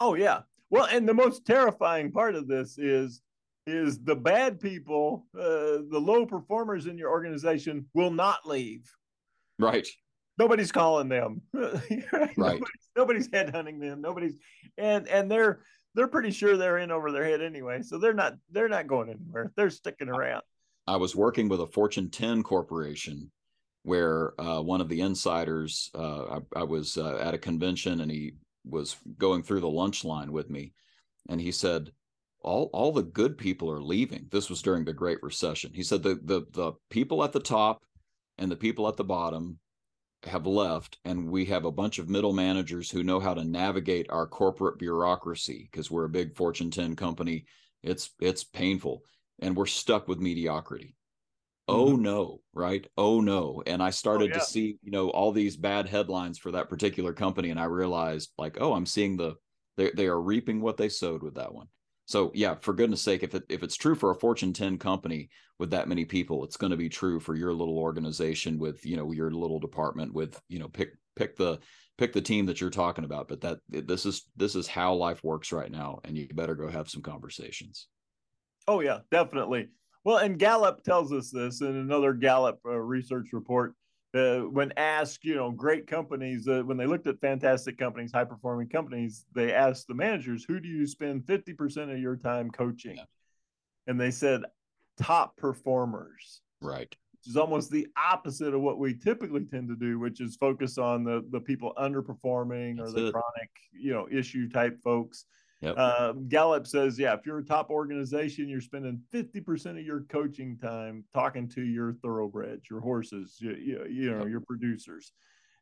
Oh 0.00 0.14
yeah. 0.14 0.40
Well, 0.70 0.88
and 0.90 1.08
the 1.08 1.14
most 1.14 1.44
terrifying 1.46 2.12
part 2.12 2.34
of 2.34 2.48
this 2.48 2.78
is 2.78 3.22
is 3.66 4.02
the 4.02 4.16
bad 4.16 4.58
people, 4.58 5.26
uh, 5.38 5.84
the 5.90 6.00
low 6.00 6.24
performers 6.24 6.86
in 6.86 6.96
your 6.96 7.10
organization 7.10 7.84
will 7.92 8.10
not 8.10 8.46
leave. 8.46 8.90
Right. 9.58 9.86
Nobody's 10.38 10.72
calling 10.72 11.08
them. 11.08 11.42
right. 11.52 12.38
Nobody's, 12.38 12.88
nobody's 12.96 13.28
headhunting 13.28 13.80
them. 13.80 14.00
Nobody's 14.00 14.36
and 14.78 15.06
and 15.08 15.30
they're 15.30 15.60
they're 15.94 16.08
pretty 16.08 16.30
sure 16.30 16.56
they're 16.56 16.78
in 16.78 16.90
over 16.90 17.12
their 17.12 17.24
head 17.24 17.42
anyway. 17.42 17.82
So 17.82 17.98
they're 17.98 18.14
not 18.14 18.34
they're 18.50 18.68
not 18.68 18.86
going 18.86 19.10
anywhere. 19.10 19.52
They're 19.56 19.70
sticking 19.70 20.08
around. 20.08 20.42
I 20.88 20.96
was 20.96 21.14
working 21.14 21.50
with 21.50 21.60
a 21.60 21.66
Fortune 21.66 22.08
10 22.08 22.42
corporation 22.42 23.30
where 23.82 24.32
uh, 24.40 24.62
one 24.62 24.80
of 24.80 24.88
the 24.88 25.02
insiders, 25.02 25.90
uh, 25.94 26.38
I, 26.54 26.60
I, 26.60 26.64
was 26.64 26.96
uh, 26.96 27.18
at 27.18 27.34
a 27.34 27.38
convention 27.38 28.00
and 28.00 28.10
he 28.10 28.32
was 28.64 28.96
going 29.18 29.42
through 29.42 29.60
the 29.60 29.68
lunch 29.68 30.02
line 30.02 30.32
with 30.32 30.48
me. 30.48 30.72
And 31.28 31.42
he 31.42 31.52
said, 31.52 31.92
all, 32.40 32.70
all 32.72 32.90
the 32.90 33.02
good 33.02 33.36
people 33.36 33.70
are 33.70 33.82
leaving. 33.82 34.28
This 34.30 34.48
was 34.48 34.62
during 34.62 34.86
the 34.86 34.94
Great 34.94 35.22
Recession. 35.22 35.72
He 35.74 35.82
said 35.82 36.02
the, 36.02 36.18
the, 36.22 36.46
the 36.52 36.72
people 36.88 37.22
at 37.22 37.32
the 37.32 37.40
top 37.40 37.82
and 38.38 38.50
the 38.50 38.56
people 38.56 38.88
at 38.88 38.96
the 38.96 39.04
bottom 39.04 39.58
have 40.24 40.46
left 40.46 40.98
and 41.04 41.28
we 41.28 41.44
have 41.44 41.66
a 41.66 41.70
bunch 41.70 41.98
of 41.98 42.08
middle 42.08 42.32
managers 42.32 42.90
who 42.90 43.04
know 43.04 43.20
how 43.20 43.34
to 43.34 43.44
navigate 43.44 44.06
our 44.08 44.26
corporate 44.26 44.78
bureaucracy 44.78 45.68
because 45.70 45.90
we're 45.90 46.06
a 46.06 46.10
big 46.10 46.34
fortune 46.34 46.72
10 46.72 46.96
company 46.96 47.44
it's 47.84 48.10
it's 48.20 48.42
painful 48.42 49.04
and 49.40 49.56
we're 49.56 49.66
stuck 49.66 50.08
with 50.08 50.18
mediocrity. 50.18 50.94
Oh 51.68 51.92
mm-hmm. 51.92 52.02
no, 52.02 52.40
right? 52.54 52.86
Oh 52.96 53.20
no. 53.20 53.62
And 53.66 53.82
I 53.82 53.90
started 53.90 54.30
oh, 54.30 54.34
yeah. 54.34 54.38
to 54.38 54.44
see, 54.44 54.78
you 54.82 54.90
know, 54.90 55.10
all 55.10 55.32
these 55.32 55.56
bad 55.56 55.86
headlines 55.86 56.38
for 56.38 56.52
that 56.52 56.70
particular 56.70 57.12
company. 57.12 57.50
And 57.50 57.60
I 57.60 57.64
realized, 57.64 58.30
like, 58.38 58.56
oh, 58.60 58.72
I'm 58.72 58.86
seeing 58.86 59.16
the 59.16 59.34
they 59.76 59.90
they 59.90 60.06
are 60.06 60.20
reaping 60.20 60.60
what 60.60 60.78
they 60.78 60.88
sowed 60.88 61.22
with 61.22 61.34
that 61.34 61.52
one. 61.52 61.68
So 62.06 62.32
yeah, 62.34 62.54
for 62.62 62.72
goodness 62.72 63.02
sake, 63.02 63.22
if 63.22 63.34
it 63.34 63.44
if 63.50 63.62
it's 63.62 63.76
true 63.76 63.94
for 63.94 64.10
a 64.10 64.14
Fortune 64.14 64.54
10 64.54 64.78
company 64.78 65.28
with 65.58 65.70
that 65.70 65.88
many 65.88 66.06
people, 66.06 66.42
it's 66.42 66.56
going 66.56 66.70
to 66.70 66.76
be 66.76 66.88
true 66.88 67.20
for 67.20 67.34
your 67.34 67.52
little 67.52 67.78
organization 67.78 68.58
with, 68.58 68.84
you 68.86 68.96
know, 68.96 69.12
your 69.12 69.30
little 69.30 69.60
department 69.60 70.14
with, 70.14 70.40
you 70.48 70.58
know, 70.58 70.68
pick 70.68 70.92
pick 71.16 71.36
the 71.36 71.58
pick 71.98 72.14
the 72.14 72.22
team 72.22 72.46
that 72.46 72.62
you're 72.62 72.70
talking 72.70 73.04
about. 73.04 73.28
But 73.28 73.42
that 73.42 73.58
this 73.68 74.06
is 74.06 74.22
this 74.36 74.54
is 74.54 74.66
how 74.66 74.94
life 74.94 75.22
works 75.22 75.52
right 75.52 75.70
now. 75.70 76.00
And 76.02 76.16
you 76.16 76.28
better 76.28 76.54
go 76.54 76.68
have 76.68 76.88
some 76.88 77.02
conversations. 77.02 77.88
Oh 78.68 78.80
yeah, 78.80 78.98
definitely. 79.10 79.68
Well, 80.04 80.18
and 80.18 80.38
Gallup 80.38 80.84
tells 80.84 81.10
us 81.10 81.30
this 81.30 81.62
in 81.62 81.74
another 81.74 82.12
Gallup 82.12 82.60
uh, 82.64 82.72
research 82.72 83.32
report. 83.32 83.74
Uh, 84.14 84.40
when 84.40 84.72
asked, 84.76 85.24
you 85.24 85.34
know, 85.34 85.50
great 85.50 85.86
companies, 85.86 86.46
uh, 86.48 86.62
when 86.64 86.76
they 86.76 86.86
looked 86.86 87.06
at 87.06 87.20
fantastic 87.20 87.78
companies, 87.78 88.12
high 88.12 88.24
performing 88.24 88.68
companies, 88.68 89.24
they 89.34 89.52
asked 89.52 89.86
the 89.86 89.94
managers, 89.94 90.44
who 90.44 90.60
do 90.60 90.68
you 90.68 90.86
spend 90.86 91.24
50% 91.24 91.92
of 91.92 91.98
your 91.98 92.16
time 92.16 92.50
coaching? 92.50 92.96
Yeah. 92.96 93.04
And 93.86 94.00
they 94.00 94.10
said, 94.10 94.42
top 94.98 95.36
performers. 95.36 96.40
Right. 96.60 96.94
Which 97.12 97.28
is 97.28 97.36
almost 97.36 97.70
the 97.70 97.86
opposite 97.96 98.54
of 98.54 98.60
what 98.60 98.78
we 98.78 98.94
typically 98.94 99.44
tend 99.44 99.68
to 99.68 99.76
do, 99.76 99.98
which 99.98 100.20
is 100.20 100.36
focus 100.36 100.78
on 100.78 101.04
the, 101.04 101.26
the 101.30 101.40
people 101.40 101.72
underperforming 101.78 102.78
That's 102.78 102.90
or 102.90 102.92
the 102.92 103.06
it. 103.08 103.12
chronic, 103.12 103.50
you 103.72 103.92
know, 103.92 104.08
issue 104.10 104.48
type 104.48 104.82
folks 104.82 105.26
Yep. 105.60 105.74
Uh, 105.76 106.12
Gallup 106.28 106.66
says, 106.66 106.98
yeah, 106.98 107.14
if 107.14 107.26
you're 107.26 107.38
a 107.38 107.44
top 107.44 107.68
organization, 107.70 108.48
you're 108.48 108.60
spending 108.60 109.02
50% 109.12 109.78
of 109.78 109.84
your 109.84 110.02
coaching 110.02 110.56
time 110.56 111.04
talking 111.12 111.48
to 111.48 111.62
your 111.62 111.94
thoroughbreds, 111.94 112.70
your 112.70 112.80
horses, 112.80 113.38
you, 113.40 113.56
you, 113.56 113.86
you 113.90 114.10
know, 114.14 114.26
your 114.26 114.40
producers 114.40 115.12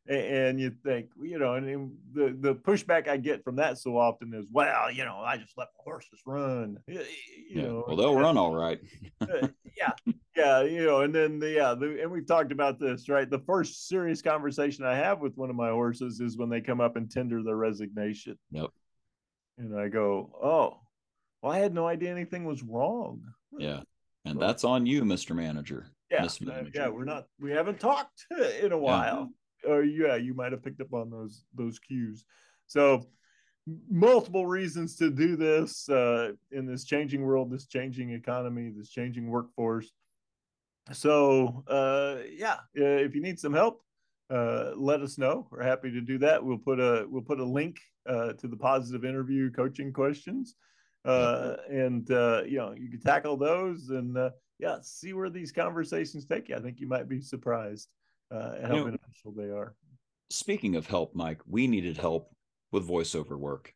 and 0.09 0.59
you 0.59 0.69
think, 0.69 1.09
you 1.21 1.37
know, 1.37 1.55
and 1.55 1.91
the 2.13 2.35
the 2.39 2.55
pushback 2.55 3.07
I 3.07 3.17
get 3.17 3.43
from 3.43 3.57
that 3.57 3.77
so 3.77 3.97
often 3.97 4.33
is, 4.33 4.47
well, 4.51 4.89
you 4.91 5.03
know, 5.03 5.17
I 5.17 5.37
just 5.37 5.57
let 5.57 5.67
the 5.75 5.83
horses 5.83 6.21
run. 6.25 6.77
You 6.87 7.03
yeah. 7.49 7.61
know, 7.63 7.83
well, 7.87 7.97
they'll 7.97 8.15
run 8.15 8.37
all 8.37 8.55
right. 8.55 8.79
uh, 9.21 9.47
yeah, 9.75 9.91
yeah, 10.35 10.61
you 10.63 10.85
know, 10.85 11.01
and 11.01 11.13
then 11.13 11.39
the 11.39 11.51
yeah, 11.51 11.73
the, 11.73 12.01
and 12.01 12.11
we've 12.11 12.27
talked 12.27 12.51
about 12.51 12.79
this, 12.79 13.09
right? 13.09 13.29
The 13.29 13.39
first 13.39 13.87
serious 13.87 14.21
conversation 14.21 14.85
I 14.85 14.95
have 14.95 15.19
with 15.19 15.35
one 15.35 15.49
of 15.49 15.55
my 15.55 15.69
horses 15.69 16.21
is 16.21 16.37
when 16.37 16.49
they 16.49 16.61
come 16.61 16.79
up 16.79 16.95
and 16.95 17.11
tender 17.11 17.43
their 17.43 17.57
resignation. 17.57 18.37
Yep. 18.51 18.69
And 19.57 19.77
I 19.77 19.87
go, 19.87 20.29
oh, 20.41 20.77
well, 21.41 21.51
I 21.51 21.59
had 21.59 21.73
no 21.73 21.87
idea 21.87 22.11
anything 22.11 22.45
was 22.45 22.63
wrong. 22.63 23.21
Yeah, 23.57 23.81
and 24.25 24.39
that's 24.39 24.63
on 24.63 24.85
you, 24.85 25.05
Mister 25.05 25.33
Manager. 25.33 25.87
Yeah, 26.11 26.27
Manager. 26.41 26.71
yeah, 26.73 26.87
we're 26.87 27.03
not, 27.03 27.25
we 27.39 27.51
haven't 27.51 27.79
talked 27.79 28.25
in 28.61 28.71
a 28.71 28.77
while. 28.77 29.29
Yeah 29.29 29.37
or 29.67 29.83
yeah, 29.83 30.15
you 30.15 30.33
might 30.33 30.51
have 30.51 30.63
picked 30.63 30.81
up 30.81 30.93
on 30.93 31.09
those 31.09 31.43
those 31.55 31.79
cues. 31.79 32.23
So 32.67 33.07
multiple 33.89 34.45
reasons 34.45 34.95
to 34.97 35.09
do 35.09 35.35
this 35.35 35.89
uh, 35.89 36.31
in 36.51 36.65
this 36.65 36.85
changing 36.85 37.21
world, 37.21 37.51
this 37.51 37.67
changing 37.67 38.11
economy, 38.11 38.71
this 38.75 38.89
changing 38.89 39.29
workforce. 39.29 39.91
So 40.93 41.63
uh, 41.67 42.17
yeah, 42.31 42.57
if 42.73 43.15
you 43.15 43.21
need 43.21 43.39
some 43.39 43.53
help, 43.53 43.81
uh, 44.29 44.71
let 44.75 45.01
us 45.01 45.17
know. 45.17 45.47
We're 45.51 45.63
happy 45.63 45.91
to 45.91 46.01
do 46.01 46.17
that. 46.19 46.43
We'll 46.43 46.57
put 46.57 46.79
a 46.79 47.05
we'll 47.09 47.21
put 47.21 47.39
a 47.39 47.45
link 47.45 47.77
uh, 48.07 48.33
to 48.33 48.47
the 48.47 48.57
positive 48.57 49.05
interview 49.05 49.51
coaching 49.51 49.93
questions, 49.93 50.55
uh, 51.05 51.55
and 51.69 52.09
uh, 52.11 52.43
you 52.45 52.57
know 52.57 52.73
you 52.77 52.89
can 52.89 52.99
tackle 52.99 53.37
those 53.37 53.89
and 53.89 54.17
yeah, 54.59 54.77
see 54.81 55.13
where 55.13 55.29
these 55.29 55.51
conversations 55.51 56.25
take 56.25 56.49
you. 56.49 56.55
I 56.55 56.59
think 56.59 56.79
you 56.79 56.87
might 56.87 57.07
be 57.07 57.21
surprised 57.21 57.89
uh, 58.31 58.55
how 58.61 58.73
you 58.73 58.79
know, 58.79 58.85
beneficial 58.85 59.31
they 59.35 59.49
are. 59.49 59.75
Speaking 60.29 60.75
of 60.75 60.87
help, 60.87 61.15
Mike, 61.15 61.41
we 61.47 61.67
needed 61.67 61.97
help 61.97 62.31
with 62.71 62.87
voiceover 62.87 63.37
work. 63.37 63.73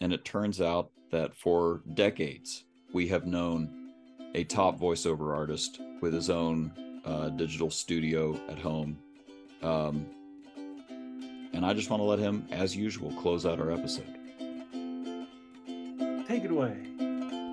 And 0.00 0.12
it 0.12 0.24
turns 0.24 0.60
out 0.60 0.90
that 1.10 1.34
for 1.34 1.82
decades, 1.94 2.64
we 2.92 3.08
have 3.08 3.26
known 3.26 3.92
a 4.34 4.44
top 4.44 4.78
voiceover 4.80 5.34
artist 5.34 5.80
with 6.00 6.14
his 6.14 6.30
own 6.30 6.72
uh, 7.04 7.28
digital 7.30 7.70
studio 7.70 8.38
at 8.48 8.58
home. 8.58 8.98
Um, 9.62 10.06
and 11.52 11.64
I 11.64 11.74
just 11.74 11.90
want 11.90 12.00
to 12.00 12.04
let 12.04 12.18
him, 12.18 12.46
as 12.50 12.76
usual, 12.76 13.12
close 13.12 13.44
out 13.46 13.60
our 13.60 13.70
episode. 13.70 14.06
Take 16.26 16.44
it 16.44 16.50
away. 16.50 16.76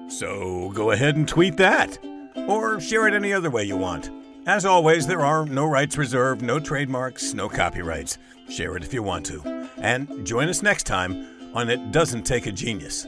So 0.09 0.71
go 0.73 0.91
ahead 0.91 1.15
and 1.15 1.27
tweet 1.27 1.57
that, 1.57 1.99
or 2.47 2.79
share 2.79 3.07
it 3.07 3.13
any 3.13 3.33
other 3.33 3.49
way 3.49 3.63
you 3.63 3.77
want. 3.77 4.09
As 4.47 4.65
always, 4.65 5.05
there 5.05 5.25
are 5.25 5.45
no 5.45 5.65
rights 5.65 5.97
reserved, 5.97 6.41
no 6.41 6.59
trademarks, 6.59 7.33
no 7.33 7.49
copyrights. 7.49 8.17
Share 8.49 8.75
it 8.77 8.83
if 8.83 8.93
you 8.93 9.03
want 9.03 9.25
to. 9.27 9.69
And 9.77 10.25
join 10.25 10.49
us 10.49 10.63
next 10.63 10.83
time 10.87 11.27
on 11.53 11.69
It 11.69 11.91
Doesn't 11.91 12.23
Take 12.23 12.47
a 12.47 12.51
Genius. 12.51 13.05